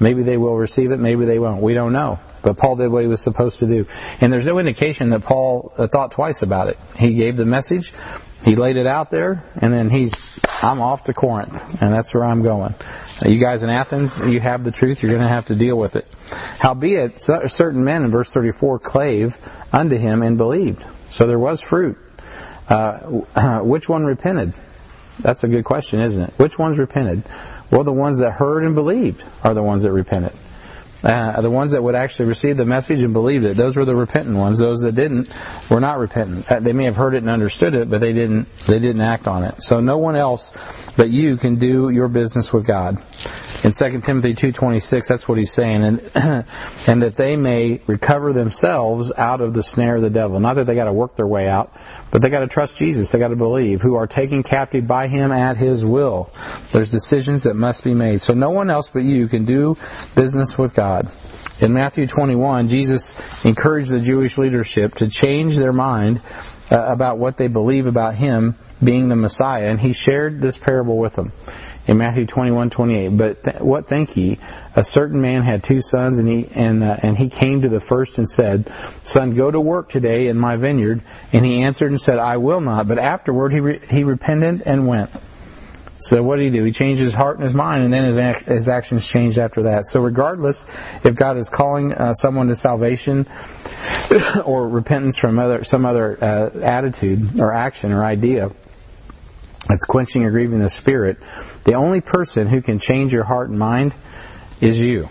Maybe 0.00 0.22
they 0.22 0.36
will 0.36 0.56
receive 0.56 0.92
it, 0.92 0.98
maybe 0.98 1.24
they 1.24 1.38
won't. 1.38 1.60
We 1.60 1.74
don't 1.74 1.92
know. 1.92 2.20
But 2.42 2.56
Paul 2.56 2.76
did 2.76 2.90
what 2.90 3.02
he 3.02 3.08
was 3.08 3.20
supposed 3.20 3.60
to 3.60 3.66
do. 3.66 3.86
And 4.20 4.32
there's 4.32 4.46
no 4.46 4.58
indication 4.58 5.10
that 5.10 5.22
Paul 5.22 5.72
uh, 5.76 5.86
thought 5.86 6.12
twice 6.12 6.42
about 6.42 6.68
it. 6.68 6.78
He 6.96 7.14
gave 7.14 7.36
the 7.36 7.46
message, 7.46 7.92
he 8.44 8.54
laid 8.54 8.76
it 8.76 8.86
out 8.86 9.10
there, 9.10 9.44
and 9.56 9.72
then 9.72 9.90
he's, 9.90 10.14
I'm 10.62 10.80
off 10.80 11.04
to 11.04 11.14
Corinth, 11.14 11.62
and 11.82 11.92
that's 11.92 12.14
where 12.14 12.24
I'm 12.24 12.42
going. 12.42 12.74
You 13.24 13.38
guys 13.38 13.62
in 13.62 13.70
Athens, 13.70 14.20
you 14.24 14.40
have 14.40 14.64
the 14.64 14.70
truth, 14.70 15.02
you're 15.02 15.12
going 15.12 15.26
to 15.26 15.34
have 15.34 15.46
to 15.46 15.56
deal 15.56 15.76
with 15.76 15.96
it. 15.96 16.06
Howbeit, 16.60 17.20
certain 17.20 17.84
men 17.84 18.04
in 18.04 18.10
verse 18.10 18.30
34 18.30 18.78
clave 18.78 19.36
unto 19.72 19.96
him 19.96 20.22
and 20.22 20.38
believed. 20.38 20.84
So 21.08 21.26
there 21.26 21.38
was 21.38 21.62
fruit. 21.62 21.98
Uh, 22.68 22.98
which 23.62 23.88
one 23.88 24.04
repented? 24.04 24.54
That's 25.20 25.42
a 25.42 25.48
good 25.48 25.64
question, 25.64 26.00
isn't 26.00 26.22
it? 26.22 26.34
Which 26.36 26.58
ones 26.58 26.78
repented? 26.78 27.24
Well, 27.70 27.82
the 27.82 27.92
ones 27.92 28.20
that 28.20 28.30
heard 28.30 28.64
and 28.64 28.74
believed 28.74 29.24
are 29.42 29.52
the 29.52 29.62
ones 29.62 29.82
that 29.82 29.92
repented. 29.92 30.32
Uh, 31.02 31.40
the 31.40 31.50
ones 31.50 31.72
that 31.72 31.82
would 31.82 31.94
actually 31.94 32.26
receive 32.26 32.56
the 32.56 32.64
message 32.64 33.02
and 33.04 33.12
believed 33.12 33.44
it, 33.44 33.56
those 33.56 33.76
were 33.76 33.84
the 33.84 33.94
repentant 33.94 34.36
ones. 34.36 34.58
Those 34.58 34.80
that 34.80 34.94
didn't 34.94 35.32
were 35.70 35.80
not 35.80 35.98
repentant. 35.98 36.50
Uh, 36.50 36.60
they 36.60 36.72
may 36.72 36.84
have 36.84 36.96
heard 36.96 37.14
it 37.14 37.18
and 37.18 37.30
understood 37.30 37.74
it, 37.74 37.88
but 37.88 38.00
they 38.00 38.12
didn't. 38.12 38.52
They 38.66 38.78
didn't 38.78 39.02
act 39.02 39.28
on 39.28 39.44
it. 39.44 39.62
So 39.62 39.80
no 39.80 39.98
one 39.98 40.16
else 40.16 40.52
but 40.98 41.10
you 41.10 41.36
can 41.36 41.56
do 41.56 41.90
your 41.90 42.08
business 42.08 42.52
with 42.52 42.66
God. 42.66 42.98
In 43.64 43.72
2 43.72 44.00
Timothy 44.00 44.34
2:26, 44.34 45.06
that's 45.08 45.28
what 45.28 45.38
he's 45.38 45.52
saying, 45.52 45.84
and 45.84 46.10
and 46.86 47.02
that 47.02 47.14
they 47.16 47.36
may 47.36 47.80
recover 47.86 48.32
themselves 48.32 49.12
out 49.16 49.40
of 49.40 49.54
the 49.54 49.62
snare 49.62 49.96
of 49.96 50.02
the 50.02 50.10
devil. 50.10 50.40
Not 50.40 50.54
that 50.54 50.66
they 50.66 50.74
got 50.74 50.84
to 50.84 50.92
work 50.92 51.16
their 51.16 51.26
way 51.26 51.48
out, 51.48 51.72
but 52.10 52.20
they 52.20 52.30
got 52.30 52.40
to 52.40 52.48
trust 52.48 52.78
Jesus. 52.78 53.10
They 53.10 53.18
got 53.18 53.28
to 53.28 53.36
believe. 53.36 53.80
Who 53.80 53.94
are 53.94 54.06
taken 54.06 54.42
captive 54.42 54.86
by 54.86 55.06
Him 55.06 55.30
at 55.30 55.56
His 55.56 55.84
will. 55.84 56.32
There's 56.72 56.90
decisions 56.90 57.44
that 57.44 57.54
must 57.54 57.84
be 57.84 57.94
made. 57.94 58.20
So 58.20 58.34
no 58.34 58.50
one 58.50 58.70
else 58.70 58.88
but 58.88 59.04
you 59.04 59.28
can 59.28 59.44
do 59.44 59.76
business 60.14 60.58
with 60.58 60.74
God. 60.74 60.87
In 61.60 61.72
Matthew 61.72 62.06
21, 62.06 62.68
Jesus 62.68 63.44
encouraged 63.44 63.90
the 63.90 64.00
Jewish 64.00 64.38
leadership 64.38 64.94
to 64.96 65.08
change 65.08 65.56
their 65.56 65.72
mind 65.72 66.20
uh, 66.70 66.76
about 66.76 67.18
what 67.18 67.36
they 67.36 67.48
believe 67.48 67.86
about 67.86 68.14
Him 68.14 68.54
being 68.82 69.08
the 69.08 69.16
Messiah, 69.16 69.66
and 69.66 69.80
He 69.80 69.92
shared 69.92 70.40
this 70.40 70.56
parable 70.56 70.98
with 70.98 71.14
them 71.14 71.32
in 71.88 71.96
Matthew 71.96 72.26
21, 72.26 72.70
28. 72.70 73.08
But 73.08 73.42
th- 73.42 73.60
what 73.60 73.88
think 73.88 74.16
ye? 74.16 74.38
A 74.76 74.84
certain 74.84 75.20
man 75.20 75.42
had 75.42 75.64
two 75.64 75.80
sons, 75.80 76.18
and 76.18 76.28
he 76.28 76.46
and 76.54 76.84
uh, 76.84 76.96
and 77.02 77.16
he 77.16 77.28
came 77.28 77.62
to 77.62 77.68
the 77.68 77.80
first 77.80 78.18
and 78.18 78.28
said, 78.28 78.70
Son, 79.02 79.34
go 79.34 79.50
to 79.50 79.60
work 79.60 79.88
today 79.88 80.28
in 80.28 80.38
my 80.38 80.56
vineyard. 80.56 81.02
And 81.32 81.44
he 81.44 81.64
answered 81.64 81.88
and 81.88 82.00
said, 82.00 82.18
I 82.18 82.36
will 82.36 82.60
not. 82.60 82.86
But 82.86 82.98
afterward 82.98 83.52
he 83.52 83.60
re- 83.60 83.80
he 83.88 84.04
repented 84.04 84.62
and 84.64 84.86
went. 84.86 85.10
So 85.98 86.22
what 86.22 86.36
did 86.36 86.44
he 86.44 86.58
do? 86.58 86.64
He 86.64 86.70
changed 86.70 87.02
his 87.02 87.12
heart 87.12 87.36
and 87.36 87.44
his 87.44 87.54
mind, 87.54 87.82
and 87.82 87.92
then 87.92 88.04
his, 88.04 88.18
ac- 88.18 88.44
his 88.44 88.68
actions 88.68 89.08
changed 89.08 89.38
after 89.38 89.64
that. 89.64 89.86
So 89.86 90.00
regardless 90.00 90.66
if 91.04 91.16
God 91.16 91.36
is 91.36 91.48
calling 91.48 91.92
uh, 91.92 92.12
someone 92.12 92.46
to 92.48 92.54
salvation 92.54 93.26
or 94.44 94.68
repentance 94.68 95.18
from 95.18 95.38
other 95.38 95.64
some 95.64 95.84
other 95.84 96.16
uh, 96.22 96.50
attitude 96.60 97.40
or 97.40 97.52
action 97.52 97.92
or 97.92 98.04
idea, 98.04 98.52
that's 99.68 99.84
quenching 99.84 100.24
or 100.24 100.30
grieving 100.30 100.60
the 100.60 100.68
Spirit, 100.68 101.18
the 101.64 101.74
only 101.74 102.00
person 102.00 102.46
who 102.46 102.62
can 102.62 102.78
change 102.78 103.12
your 103.12 103.24
heart 103.24 103.50
and 103.50 103.58
mind 103.58 103.94
is 104.60 104.80
you. 104.80 105.08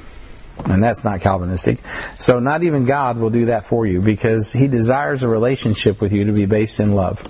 And 0.65 0.82
that's 0.82 1.04
not 1.04 1.21
Calvinistic. 1.21 1.80
So 2.17 2.39
not 2.39 2.63
even 2.63 2.86
God 2.86 3.17
will 3.17 3.30
do 3.30 3.45
that 3.45 3.65
for 3.65 3.86
you 3.86 4.02
because 4.02 4.54
He 4.54 4.67
desires 4.67 5.23
a 5.23 5.28
relationship 5.28 6.02
with 6.02 6.13
you 6.13 6.26
to 6.26 6.32
be 6.32 6.45
based 6.45 6.80
in 6.80 6.93
love. 6.93 7.21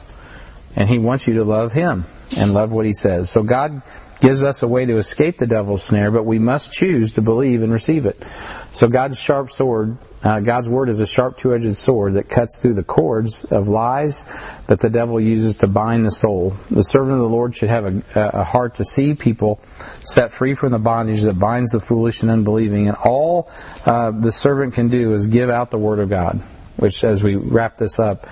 And 0.78 0.88
He 0.88 1.00
wants 1.00 1.28
you 1.28 1.34
to 1.34 1.44
love 1.44 1.74
Him 1.74 2.06
and 2.38 2.54
love 2.54 2.72
what 2.72 2.86
He 2.86 2.94
says. 2.94 3.32
So 3.32 3.42
God 3.42 3.82
gives 4.20 4.44
us 4.44 4.64
a 4.64 4.68
way 4.68 4.86
to 4.86 4.98
escape 4.98 5.38
the 5.38 5.48
devil's 5.48 5.84
snare, 5.84 6.12
but 6.12 6.26
we 6.26 6.40
must 6.40 6.72
choose 6.72 7.14
to 7.14 7.22
believe 7.22 7.64
and 7.64 7.72
receive 7.72 8.06
it. 8.06 8.24
So 8.72 8.88
God's 8.88 9.20
sharp 9.20 9.50
sword, 9.50 9.98
uh, 10.24 10.40
God's 10.40 10.70
word 10.70 10.90
is 10.90 11.00
a 11.00 11.08
sharp 11.08 11.38
two-edged 11.38 11.76
sword 11.76 12.14
that 12.14 12.30
cuts 12.30 12.60
through 12.60 12.76
the 12.76 12.84
cords 12.84 13.44
of 13.44 13.68
lies 13.68 14.24
that 14.68 14.80
the 14.80 14.90
devil 14.90 15.20
uses 15.20 15.58
to 15.58 15.68
bind 15.68 16.06
the 16.06 16.12
soul. 16.12 16.56
The 16.70 16.84
servant 16.84 17.14
of 17.14 17.20
the 17.20 17.30
Lord 17.30 17.56
should 17.56 17.70
have 17.70 17.86
a, 17.86 18.04
a 18.16 18.44
heart 18.44 18.76
to 18.76 18.84
see 18.84 19.14
people 19.14 19.60
set 20.02 20.32
free 20.32 20.54
from 20.54 20.72
the 20.72 20.80
bondage 20.80 21.22
that 21.22 21.40
binds 21.40 21.72
the 21.72 21.80
foolish 21.80 22.22
and 22.22 22.32
unbelieving, 22.32 22.88
and 22.88 22.98
all 22.98 23.52
uh, 23.86 24.12
the 24.12 24.32
servant 24.32 24.74
can 24.74 24.90
do 24.90 25.14
is 25.14 25.28
give 25.28 25.50
out 25.50 25.72
the 25.72 25.80
word 25.80 26.00
of 26.00 26.10
God 26.10 26.44
which 26.78 27.04
as 27.04 27.24
we 27.24 27.36
wrap 27.36 27.78
this 27.78 28.00
up 28.00 28.28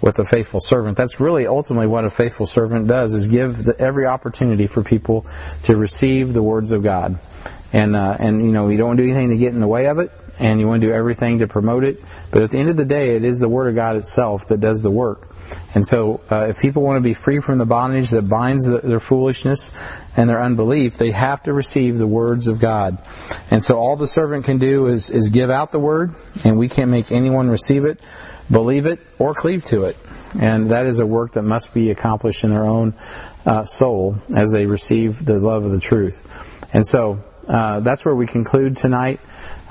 with 0.00 0.18
a 0.18 0.24
faithful 0.24 0.60
servant, 0.60 0.96
that's 0.96 1.20
really 1.20 1.46
ultimately 1.46 1.86
what 1.86 2.04
a 2.04 2.10
faithful 2.10 2.46
servant 2.46 2.88
does 2.88 3.14
is 3.14 3.28
give 3.28 3.64
the, 3.64 3.78
every 3.78 4.06
opportunity 4.06 4.66
for 4.66 4.82
people 4.82 5.26
to 5.64 5.76
receive 5.76 6.32
the 6.32 6.42
words 6.42 6.72
of 6.72 6.82
God. 6.82 7.18
And, 7.72 7.96
uh, 7.96 8.16
and, 8.18 8.44
you 8.44 8.52
know, 8.52 8.68
you 8.68 8.76
don't 8.76 8.88
want 8.88 8.98
to 8.98 9.04
do 9.04 9.10
anything 9.10 9.30
to 9.30 9.36
get 9.36 9.54
in 9.54 9.58
the 9.58 9.66
way 9.66 9.86
of 9.86 9.98
it, 9.98 10.12
and 10.38 10.60
you 10.60 10.66
want 10.66 10.82
to 10.82 10.88
do 10.88 10.92
everything 10.92 11.38
to 11.38 11.48
promote 11.48 11.84
it. 11.84 12.02
But 12.30 12.42
at 12.42 12.50
the 12.50 12.58
end 12.58 12.68
of 12.68 12.76
the 12.76 12.84
day, 12.84 13.16
it 13.16 13.24
is 13.24 13.38
the 13.38 13.48
Word 13.48 13.68
of 13.68 13.74
God 13.74 13.96
itself 13.96 14.48
that 14.48 14.60
does 14.60 14.82
the 14.82 14.90
work. 14.90 15.34
And 15.74 15.86
so, 15.86 16.20
uh, 16.30 16.48
if 16.48 16.60
people 16.60 16.82
want 16.82 16.98
to 16.98 17.02
be 17.02 17.14
free 17.14 17.40
from 17.40 17.58
the 17.58 17.64
bondage 17.64 18.10
that 18.10 18.28
binds 18.28 18.66
the, 18.66 18.78
their 18.78 19.00
foolishness 19.00 19.72
and 20.16 20.28
their 20.28 20.42
unbelief, 20.42 20.98
they 20.98 21.10
have 21.12 21.42
to 21.44 21.54
receive 21.54 21.96
the 21.96 22.06
words 22.06 22.46
of 22.46 22.60
God. 22.60 23.06
And 23.50 23.64
so, 23.64 23.78
all 23.78 23.96
the 23.96 24.06
servant 24.06 24.44
can 24.44 24.58
do 24.58 24.88
is, 24.88 25.10
is 25.10 25.30
give 25.30 25.50
out 25.50 25.72
the 25.72 25.78
Word, 25.78 26.14
and 26.44 26.58
we 26.58 26.68
can't 26.68 26.90
make 26.90 27.10
anyone 27.10 27.48
receive 27.48 27.86
it, 27.86 28.00
believe 28.50 28.84
it, 28.84 29.00
or 29.18 29.32
cleave 29.32 29.64
to 29.66 29.84
it. 29.84 29.96
And 30.38 30.68
that 30.70 30.86
is 30.86 30.98
a 30.98 31.06
work 31.06 31.32
that 31.32 31.42
must 31.42 31.72
be 31.72 31.90
accomplished 31.90 32.44
in 32.44 32.50
their 32.50 32.64
own 32.64 32.94
uh, 33.46 33.64
soul 33.64 34.16
as 34.36 34.52
they 34.52 34.66
receive 34.66 35.24
the 35.24 35.38
love 35.38 35.64
of 35.64 35.70
the 35.70 35.80
truth. 35.80 36.26
And 36.74 36.86
so, 36.86 37.20
uh, 37.48 37.80
that's 37.80 38.04
where 38.04 38.14
we 38.14 38.26
conclude 38.26 38.76
tonight. 38.76 39.20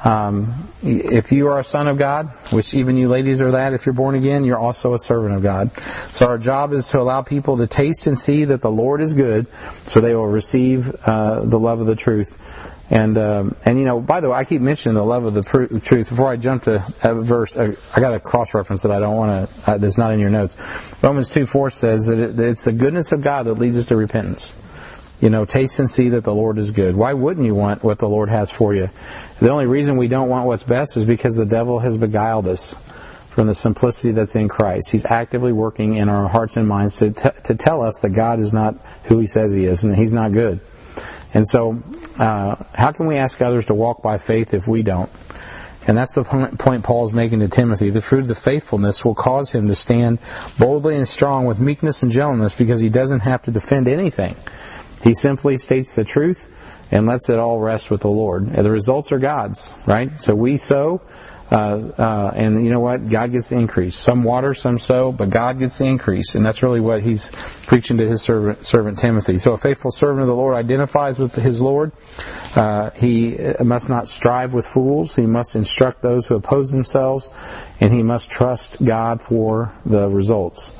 Um, 0.03 0.67
if 0.81 1.31
you 1.31 1.49
are 1.49 1.59
a 1.59 1.63
son 1.63 1.87
of 1.87 1.97
God, 1.99 2.33
which 2.51 2.73
even 2.73 2.97
you 2.97 3.07
ladies 3.07 3.39
are 3.39 3.51
that, 3.51 3.73
if 3.73 3.85
you're 3.85 3.93
born 3.93 4.15
again, 4.15 4.45
you're 4.45 4.57
also 4.57 4.95
a 4.95 4.99
servant 4.99 5.35
of 5.35 5.43
God. 5.43 5.69
So 6.11 6.25
our 6.25 6.39
job 6.39 6.73
is 6.73 6.87
to 6.89 6.99
allow 6.99 7.21
people 7.21 7.57
to 7.57 7.67
taste 7.67 8.07
and 8.07 8.17
see 8.17 8.45
that 8.45 8.61
the 8.61 8.71
Lord 8.71 9.01
is 9.01 9.13
good, 9.13 9.45
so 9.85 9.99
they 9.99 10.15
will 10.15 10.27
receive 10.27 10.93
uh, 11.05 11.45
the 11.45 11.59
love 11.59 11.81
of 11.81 11.85
the 11.85 11.95
truth. 11.95 12.39
And 12.89 13.17
um, 13.17 13.55
and 13.63 13.79
you 13.79 13.85
know, 13.85 14.01
by 14.01 14.19
the 14.19 14.29
way, 14.29 14.35
I 14.35 14.43
keep 14.43 14.61
mentioning 14.61 14.95
the 14.95 15.05
love 15.05 15.23
of 15.23 15.33
the 15.33 15.43
pr- 15.43 15.77
truth. 15.77 16.09
Before 16.09 16.29
I 16.29 16.35
jump 16.35 16.63
to 16.63 16.83
a 17.03 17.13
verse, 17.13 17.55
I, 17.55 17.75
I 17.95 18.01
got 18.01 18.13
a 18.15 18.19
cross 18.19 18.53
reference 18.53 18.83
that 18.83 18.91
I 18.91 18.99
don't 18.99 19.15
want 19.15 19.49
to. 19.49 19.71
Uh, 19.71 19.77
that's 19.77 19.97
not 19.97 20.11
in 20.13 20.19
your 20.19 20.29
notes. 20.29 20.57
Romans 21.01 21.29
two 21.29 21.45
four 21.45 21.69
says 21.69 22.07
that, 22.07 22.19
it, 22.19 22.35
that 22.35 22.47
it's 22.47 22.65
the 22.65 22.73
goodness 22.73 23.13
of 23.13 23.23
God 23.23 23.43
that 23.43 23.53
leads 23.53 23.77
us 23.77 23.85
to 23.85 23.95
repentance. 23.95 24.59
You 25.21 25.29
know, 25.29 25.45
taste 25.45 25.79
and 25.79 25.89
see 25.89 26.09
that 26.09 26.23
the 26.23 26.33
Lord 26.33 26.57
is 26.57 26.71
good. 26.71 26.95
Why 26.95 27.13
wouldn't 27.13 27.45
you 27.45 27.53
want 27.53 27.83
what 27.83 27.99
the 27.99 28.09
Lord 28.09 28.29
has 28.29 28.51
for 28.51 28.73
you? 28.73 28.89
The 29.39 29.51
only 29.51 29.67
reason 29.67 29.97
we 29.97 30.07
don't 30.07 30.29
want 30.29 30.47
what's 30.47 30.63
best 30.63 30.97
is 30.97 31.05
because 31.05 31.35
the 31.35 31.45
devil 31.45 31.79
has 31.79 31.97
beguiled 31.97 32.47
us 32.47 32.75
from 33.29 33.47
the 33.47 33.55
simplicity 33.55 34.11
that's 34.11 34.35
in 34.35 34.49
Christ. 34.49 34.91
He's 34.91 35.05
actively 35.05 35.53
working 35.53 35.95
in 35.95 36.09
our 36.09 36.27
hearts 36.27 36.57
and 36.57 36.67
minds 36.67 36.97
to, 36.97 37.11
t- 37.11 37.29
to 37.45 37.55
tell 37.55 37.81
us 37.81 38.01
that 38.01 38.09
God 38.09 38.39
is 38.39 38.51
not 38.51 38.75
who 39.05 39.19
He 39.19 39.27
says 39.27 39.53
He 39.53 39.63
is 39.63 39.83
and 39.83 39.93
that 39.93 39.97
He's 39.97 40.13
not 40.13 40.33
good. 40.33 40.59
And 41.33 41.47
so, 41.47 41.81
uh, 42.19 42.55
how 42.73 42.91
can 42.91 43.07
we 43.07 43.17
ask 43.17 43.41
others 43.41 43.67
to 43.67 43.73
walk 43.73 44.01
by 44.01 44.17
faith 44.17 44.53
if 44.53 44.67
we 44.67 44.83
don't? 44.83 45.09
And 45.87 45.97
that's 45.97 46.13
the 46.13 46.23
point 46.59 46.83
Paul's 46.83 47.11
making 47.13 47.39
to 47.39 47.47
Timothy. 47.47 47.89
The 47.89 48.01
fruit 48.01 48.21
of 48.21 48.27
the 48.27 48.35
faithfulness 48.35 49.03
will 49.03 49.15
cause 49.15 49.49
him 49.49 49.67
to 49.67 49.75
stand 49.75 50.19
boldly 50.59 50.95
and 50.95 51.07
strong 51.07 51.45
with 51.45 51.59
meekness 51.59 52.03
and 52.03 52.11
gentleness 52.11 52.55
because 52.55 52.79
he 52.81 52.89
doesn't 52.89 53.21
have 53.21 53.43
to 53.43 53.51
defend 53.51 53.87
anything. 53.87 54.35
He 55.03 55.13
simply 55.13 55.57
states 55.57 55.95
the 55.95 56.03
truth 56.03 56.49
and 56.91 57.07
lets 57.07 57.29
it 57.29 57.37
all 57.37 57.59
rest 57.59 57.89
with 57.89 58.01
the 58.01 58.09
Lord. 58.09 58.47
And 58.47 58.65
the 58.65 58.71
results 58.71 59.11
are 59.11 59.19
God's, 59.19 59.73
right? 59.87 60.21
So 60.21 60.35
we 60.35 60.57
sow, 60.57 61.01
uh, 61.49 61.55
uh, 61.97 62.31
and 62.35 62.63
you 62.63 62.71
know 62.71 62.79
what? 62.79 63.09
God 63.09 63.31
gets 63.31 63.49
the 63.49 63.55
increase. 63.55 63.95
Some 63.95 64.23
water, 64.23 64.53
some 64.53 64.77
sow, 64.77 65.11
but 65.11 65.29
God 65.29 65.59
gets 65.59 65.79
the 65.79 65.85
increase. 65.85 66.35
And 66.35 66.45
that's 66.45 66.63
really 66.63 66.79
what 66.79 67.01
he's 67.01 67.29
preaching 67.65 67.97
to 67.97 68.07
his 68.07 68.21
servant, 68.21 68.65
servant 68.65 68.99
Timothy. 68.99 69.37
So 69.37 69.53
a 69.53 69.57
faithful 69.57 69.91
servant 69.91 70.21
of 70.21 70.27
the 70.27 70.35
Lord 70.35 70.55
identifies 70.55 71.19
with 71.19 71.35
his 71.35 71.61
Lord. 71.61 71.91
Uh, 72.55 72.91
he 72.91 73.37
must 73.61 73.89
not 73.89 74.07
strive 74.07 74.53
with 74.53 74.67
fools. 74.67 75.15
He 75.15 75.25
must 75.25 75.55
instruct 75.55 76.01
those 76.01 76.25
who 76.25 76.35
oppose 76.35 76.71
themselves, 76.71 77.29
and 77.79 77.91
he 77.91 78.03
must 78.03 78.31
trust 78.31 78.83
God 78.83 79.21
for 79.21 79.73
the 79.85 80.09
results. 80.09 80.73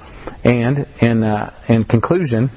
And 0.44 0.88
in, 1.00 1.24
uh, 1.24 1.54
in 1.68 1.84
conclusion, 1.84 2.50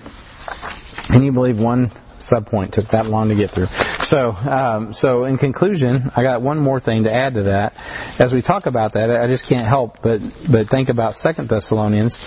can 1.07 1.23
you 1.23 1.33
believe 1.33 1.59
one 1.59 1.91
subpoint 2.19 2.73
took 2.73 2.89
that 2.89 3.07
long 3.07 3.29
to 3.29 3.35
get 3.35 3.51
through? 3.51 3.67
So, 3.67 4.31
um, 4.31 4.93
so 4.93 5.25
in 5.25 5.37
conclusion, 5.37 6.11
I 6.17 6.23
got 6.23 6.43
one 6.43 6.61
more 6.61 6.81
thing 6.81 7.05
to 7.05 7.15
add 7.15 7.35
to 7.35 7.43
that. 7.45 7.77
As 8.19 8.33
we 8.33 8.43
talk 8.43 8.67
about 8.67 8.95
that, 8.95 9.11
I 9.11 9.27
just 9.27 9.47
can't 9.47 9.67
help 9.67 10.01
but 10.03 10.21
but 10.51 10.71
think 10.71 10.89
about 10.89 11.17
Second 11.17 11.49
Thessalonians 11.49 12.19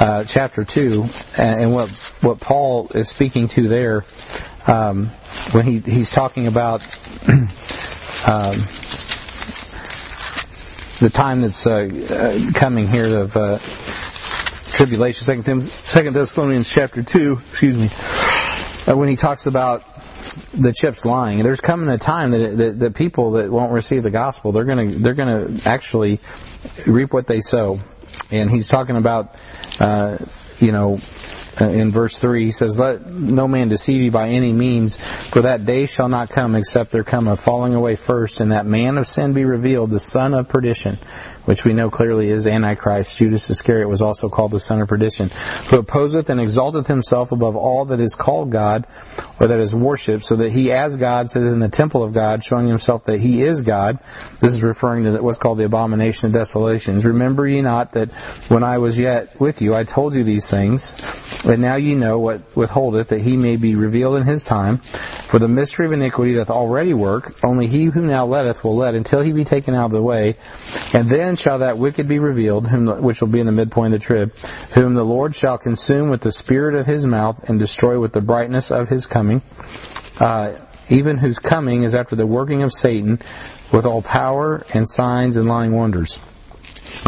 uh, 0.00 0.24
chapter 0.24 0.64
two 0.64 1.06
and, 1.36 1.64
and, 1.64 1.72
what 1.72 1.90
what 2.20 2.40
Paul 2.40 2.90
is 2.94 3.08
speaking 3.08 3.48
to 3.48 3.68
there 3.68 4.04
um, 4.66 5.08
when 5.52 5.66
he 5.66 5.78
he's 5.78 6.10
talking 6.10 6.46
about. 6.46 6.82
um, 8.26 8.66
the 11.02 11.10
time 11.10 11.42
that's 11.42 11.66
uh, 11.66 11.88
uh, 12.10 12.52
coming 12.54 12.86
here 12.86 13.18
of 13.18 13.36
uh, 13.36 13.58
tribulation. 14.72 15.24
Second, 15.24 15.62
Second 15.64 16.14
Thessalonians 16.14 16.68
chapter 16.68 17.02
two. 17.02 17.38
Excuse 17.40 17.76
me. 17.76 17.90
Uh, 18.86 18.96
when 18.96 19.08
he 19.08 19.16
talks 19.16 19.46
about 19.46 19.84
the 20.52 20.72
chips 20.72 21.04
lying, 21.04 21.42
there's 21.42 21.60
coming 21.60 21.88
a 21.88 21.98
time 21.98 22.30
that, 22.30 22.56
that 22.56 22.78
that 22.78 22.94
people 22.94 23.32
that 23.32 23.50
won't 23.50 23.72
receive 23.72 24.02
the 24.02 24.10
gospel, 24.10 24.52
they're 24.52 24.64
gonna 24.64 24.98
they're 24.98 25.14
gonna 25.14 25.60
actually 25.64 26.20
reap 26.86 27.12
what 27.12 27.26
they 27.26 27.40
sow. 27.40 27.78
And 28.30 28.50
he's 28.50 28.68
talking 28.68 28.96
about, 28.96 29.36
uh, 29.80 30.18
you 30.58 30.72
know, 30.72 31.00
Uh, 31.60 31.68
in 31.68 31.92
verse 31.92 32.18
3, 32.18 32.44
he 32.44 32.50
says, 32.50 32.78
Let 32.78 33.06
no 33.06 33.46
man 33.46 33.68
deceive 33.68 34.00
you 34.00 34.10
by 34.10 34.28
any 34.28 34.52
means, 34.52 34.98
for 34.98 35.42
that 35.42 35.66
day 35.66 35.84
shall 35.84 36.08
not 36.08 36.30
come 36.30 36.56
except 36.56 36.92
there 36.92 37.04
come 37.04 37.28
a 37.28 37.36
falling 37.36 37.74
away 37.74 37.94
first, 37.94 38.40
and 38.40 38.52
that 38.52 38.64
man 38.64 38.96
of 38.96 39.06
sin 39.06 39.34
be 39.34 39.44
revealed, 39.44 39.90
the 39.90 40.00
son 40.00 40.32
of 40.32 40.48
perdition, 40.48 40.96
which 41.44 41.64
we 41.64 41.74
know 41.74 41.90
clearly 41.90 42.28
is 42.28 42.46
Antichrist. 42.46 43.18
Judas 43.18 43.50
Iscariot 43.50 43.88
was 43.88 44.00
also 44.00 44.30
called 44.30 44.52
the 44.52 44.60
son 44.60 44.80
of 44.80 44.88
perdition, 44.88 45.30
who 45.68 45.78
opposeth 45.78 46.30
and 46.30 46.40
exalteth 46.40 46.86
himself 46.86 47.32
above 47.32 47.56
all 47.56 47.86
that 47.86 48.00
is 48.00 48.14
called 48.14 48.50
God, 48.50 48.86
or 49.38 49.48
that 49.48 49.60
is 49.60 49.74
worshipped, 49.74 50.24
so 50.24 50.36
that 50.36 50.50
he 50.50 50.72
as 50.72 50.96
God 50.96 51.28
sitteth 51.28 51.52
in 51.52 51.58
the 51.58 51.68
temple 51.68 52.02
of 52.02 52.14
God, 52.14 52.42
showing 52.42 52.66
himself 52.66 53.04
that 53.04 53.18
he 53.18 53.42
is 53.42 53.62
God. 53.62 53.98
This 54.40 54.52
is 54.52 54.62
referring 54.62 55.04
to 55.04 55.22
what's 55.22 55.38
called 55.38 55.58
the 55.58 55.64
abomination 55.64 56.28
of 56.28 56.32
desolations. 56.32 57.04
Remember 57.04 57.46
ye 57.46 57.60
not 57.60 57.92
that 57.92 58.10
when 58.48 58.62
I 58.62 58.78
was 58.78 58.98
yet 58.98 59.38
with 59.38 59.60
you, 59.60 59.74
I 59.74 59.82
told 59.82 60.14
you 60.14 60.24
these 60.24 60.48
things, 60.48 60.96
and 61.44 61.60
now 61.60 61.76
ye 61.76 61.94
know 61.94 62.18
what 62.18 62.56
withholdeth, 62.56 63.08
that 63.08 63.20
he 63.20 63.36
may 63.36 63.56
be 63.56 63.74
revealed 63.74 64.16
in 64.16 64.24
his 64.24 64.44
time. 64.44 64.78
For 64.78 65.38
the 65.38 65.48
mystery 65.48 65.86
of 65.86 65.92
iniquity 65.92 66.34
doth 66.34 66.50
already 66.50 66.94
work, 66.94 67.40
only 67.44 67.66
he 67.66 67.86
who 67.86 68.02
now 68.02 68.26
letteth 68.26 68.62
will 68.62 68.76
let 68.76 68.94
until 68.94 69.22
he 69.22 69.32
be 69.32 69.44
taken 69.44 69.74
out 69.74 69.86
of 69.86 69.92
the 69.92 70.02
way, 70.02 70.36
and 70.94 71.08
then 71.08 71.36
shall 71.36 71.60
that 71.60 71.78
wicked 71.78 72.08
be 72.08 72.18
revealed, 72.18 72.68
whom, 72.68 73.02
which 73.02 73.20
will 73.20 73.28
be 73.28 73.40
in 73.40 73.46
the 73.46 73.52
midpoint 73.52 73.94
of 73.94 74.00
the 74.00 74.06
trib, 74.06 74.34
whom 74.74 74.94
the 74.94 75.04
Lord 75.04 75.34
shall 75.34 75.58
consume 75.58 76.10
with 76.10 76.20
the 76.20 76.32
spirit 76.32 76.74
of 76.74 76.86
his 76.86 77.06
mouth, 77.06 77.48
and 77.48 77.58
destroy 77.58 77.98
with 77.98 78.12
the 78.12 78.20
brightness 78.20 78.70
of 78.70 78.88
his 78.88 79.06
coming. 79.06 79.42
Uh, 80.20 80.58
even 80.88 81.16
whose 81.16 81.38
coming 81.38 81.84
is 81.84 81.94
after 81.94 82.16
the 82.16 82.26
working 82.26 82.62
of 82.62 82.72
Satan, 82.72 83.18
with 83.72 83.86
all 83.86 84.02
power 84.02 84.64
and 84.74 84.88
signs 84.88 85.38
and 85.38 85.46
lying 85.46 85.72
wonders 85.72 86.20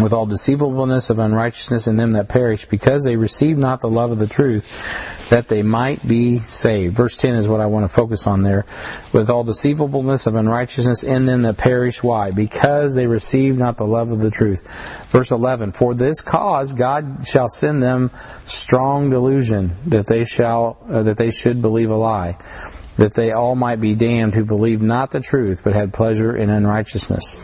with 0.00 0.12
all 0.12 0.26
deceivableness 0.26 1.10
of 1.10 1.18
unrighteousness 1.18 1.86
in 1.86 1.96
them 1.96 2.12
that 2.12 2.28
perish, 2.28 2.66
because 2.66 3.04
they 3.04 3.16
receive 3.16 3.56
not 3.56 3.80
the 3.80 3.88
love 3.88 4.10
of 4.10 4.18
the 4.18 4.26
truth, 4.26 4.68
that 5.30 5.46
they 5.46 5.62
might 5.62 6.06
be 6.06 6.40
saved. 6.40 6.96
Verse 6.96 7.16
10 7.16 7.36
is 7.36 7.48
what 7.48 7.60
I 7.60 7.66
want 7.66 7.84
to 7.84 7.88
focus 7.88 8.26
on 8.26 8.42
there. 8.42 8.66
With 9.12 9.30
all 9.30 9.44
deceivableness 9.44 10.26
of 10.26 10.34
unrighteousness 10.34 11.04
in 11.04 11.26
them 11.26 11.42
that 11.42 11.56
perish. 11.56 12.02
Why? 12.02 12.32
Because 12.32 12.94
they 12.94 13.06
receive 13.06 13.56
not 13.56 13.76
the 13.76 13.86
love 13.86 14.10
of 14.10 14.20
the 14.20 14.30
truth. 14.30 14.68
Verse 15.10 15.30
11, 15.30 15.72
For 15.72 15.94
this 15.94 16.20
cause 16.20 16.72
God 16.72 17.26
shall 17.26 17.48
send 17.48 17.82
them 17.82 18.10
strong 18.46 19.10
delusion, 19.10 19.76
that 19.86 20.06
they 20.06 20.24
shall, 20.24 20.76
uh, 20.90 21.04
that 21.04 21.16
they 21.16 21.30
should 21.30 21.62
believe 21.62 21.90
a 21.90 21.96
lie 21.96 22.38
that 22.96 23.12
they 23.12 23.32
all 23.32 23.56
might 23.56 23.80
be 23.80 23.96
damned 23.96 24.34
who 24.34 24.44
believed 24.44 24.80
not 24.80 25.10
the 25.10 25.18
truth, 25.18 25.62
but 25.64 25.74
had 25.74 25.92
pleasure 25.92 26.36
in 26.36 26.48
unrighteousness. 26.48 27.40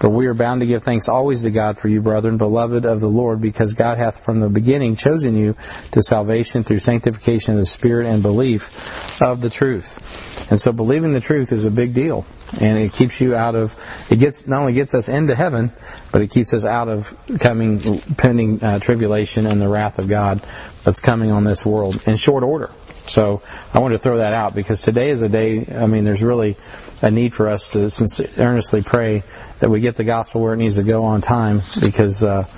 But 0.00 0.10
we 0.10 0.26
are 0.26 0.34
bound 0.34 0.60
to 0.60 0.66
give 0.66 0.82
thanks 0.82 1.08
always 1.08 1.42
to 1.42 1.50
God 1.50 1.78
for 1.78 1.88
you, 1.88 2.00
brethren, 2.00 2.36
beloved 2.36 2.86
of 2.86 3.00
the 3.00 3.08
Lord, 3.08 3.40
because 3.40 3.74
God 3.74 3.98
hath 3.98 4.24
from 4.24 4.40
the 4.40 4.48
beginning 4.48 4.94
chosen 4.94 5.36
you 5.36 5.56
to 5.92 6.02
salvation 6.02 6.62
through 6.62 6.78
sanctification 6.78 7.54
of 7.54 7.60
the 7.60 7.66
Spirit 7.66 8.06
and 8.06 8.22
belief 8.22 9.20
of 9.20 9.40
the 9.40 9.50
truth. 9.50 9.98
And 10.50 10.60
so 10.60 10.72
believing 10.72 11.12
the 11.12 11.20
truth 11.20 11.52
is 11.52 11.64
a 11.64 11.70
big 11.70 11.94
deal. 11.94 12.24
And 12.60 12.78
it 12.78 12.92
keeps 12.92 13.20
you 13.20 13.34
out 13.34 13.54
of, 13.54 13.76
it 14.10 14.16
gets, 14.16 14.46
not 14.46 14.60
only 14.60 14.72
gets 14.72 14.94
us 14.94 15.08
into 15.08 15.34
heaven, 15.34 15.72
but 16.10 16.22
it 16.22 16.30
keeps 16.30 16.54
us 16.54 16.64
out 16.64 16.88
of 16.88 17.14
coming, 17.40 18.00
pending 18.00 18.62
uh, 18.62 18.78
tribulation 18.78 19.46
and 19.46 19.60
the 19.60 19.68
wrath 19.68 19.98
of 19.98 20.08
God 20.08 20.40
that's 20.84 21.00
coming 21.00 21.30
on 21.30 21.44
this 21.44 21.66
world 21.66 22.04
in 22.06 22.16
short 22.16 22.44
order. 22.44 22.70
So 23.08 23.42
I 23.72 23.78
wanted 23.78 23.96
to 23.96 24.02
throw 24.02 24.18
that 24.18 24.32
out 24.32 24.54
because 24.54 24.82
today 24.82 25.10
is 25.10 25.22
a 25.22 25.28
day, 25.28 25.66
I 25.74 25.86
mean, 25.86 26.04
there's 26.04 26.22
really 26.22 26.56
a 27.02 27.10
need 27.10 27.34
for 27.34 27.48
us 27.48 27.70
to 27.70 28.30
earnestly 28.38 28.82
pray 28.82 29.22
that 29.60 29.70
we 29.70 29.80
get 29.80 29.96
the 29.96 30.04
gospel 30.04 30.40
where 30.40 30.54
it 30.54 30.58
needs 30.58 30.76
to 30.76 30.82
go 30.82 31.04
on 31.04 31.20
time 31.20 31.60
because, 31.80 32.22
uh, 32.22 32.48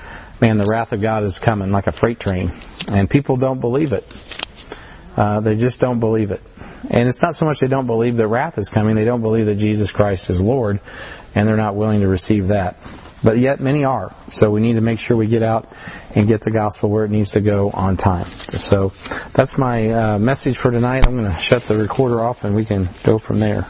man, 0.41 0.59
the 0.59 0.69
wrath 0.71 0.93
of 0.93 1.01
God 1.01 1.25
is 1.25 1.39
coming 1.39 1.71
like 1.71 1.87
a 1.87 1.93
freight 1.93 2.19
train 2.19 2.53
and 2.89 3.09
people 3.09 3.37
don't 3.37 3.61
believe 3.61 3.93
it. 3.93 4.13
Uh, 5.17 5.41
they 5.41 5.55
just 5.55 5.81
don't 5.81 6.01
believe 6.01 6.31
it. 6.31 6.43
And 6.91 7.09
it's 7.09 7.23
not 7.23 7.35
so 7.35 7.45
much 7.45 7.61
they 7.61 7.69
don't 7.69 7.87
believe 7.87 8.17
the 8.17 8.29
wrath 8.29 8.59
is 8.59 8.69
coming, 8.69 8.97
they 8.97 9.05
don't 9.05 9.23
believe 9.23 9.47
that 9.47 9.57
Jesus 9.57 9.93
Christ 9.93 10.31
is 10.31 10.41
Lord 10.41 10.81
and 11.35 11.47
they're 11.47 11.57
not 11.57 11.77
willing 11.77 12.01
to 12.01 12.09
receive 12.09 12.49
that. 12.49 12.77
But 13.23 13.39
yet 13.39 13.61
many 13.61 13.85
are. 13.85 14.15
So 14.31 14.51
we 14.51 14.61
need 14.61 14.75
to 14.75 14.81
make 14.81 14.99
sure 14.99 15.17
we 15.17 15.27
get 15.27 15.43
out 15.43 15.69
and 16.15 16.27
get 16.27 16.41
the 16.41 16.51
gospel 16.51 16.91
where 16.91 17.05
it 17.05 17.11
needs 17.11 17.33
to 17.33 17.41
go 17.41 17.71
on 17.71 17.97
time. 17.97 18.25
So 18.25 18.93
that's 19.33 19.59
my 19.59 19.89
uh, 19.89 20.19
message 20.19 20.57
for 20.57 20.71
tonight. 20.71 21.07
I'm 21.07 21.19
going 21.19 21.31
to 21.31 21.39
shut 21.39 21.65
the 21.65 21.77
recorder 21.77 22.23
off 22.23 22.45
and 22.45 22.55
we 22.55 22.65
can 22.65 22.89
go 23.03 23.19
from 23.19 23.39
there. 23.39 23.67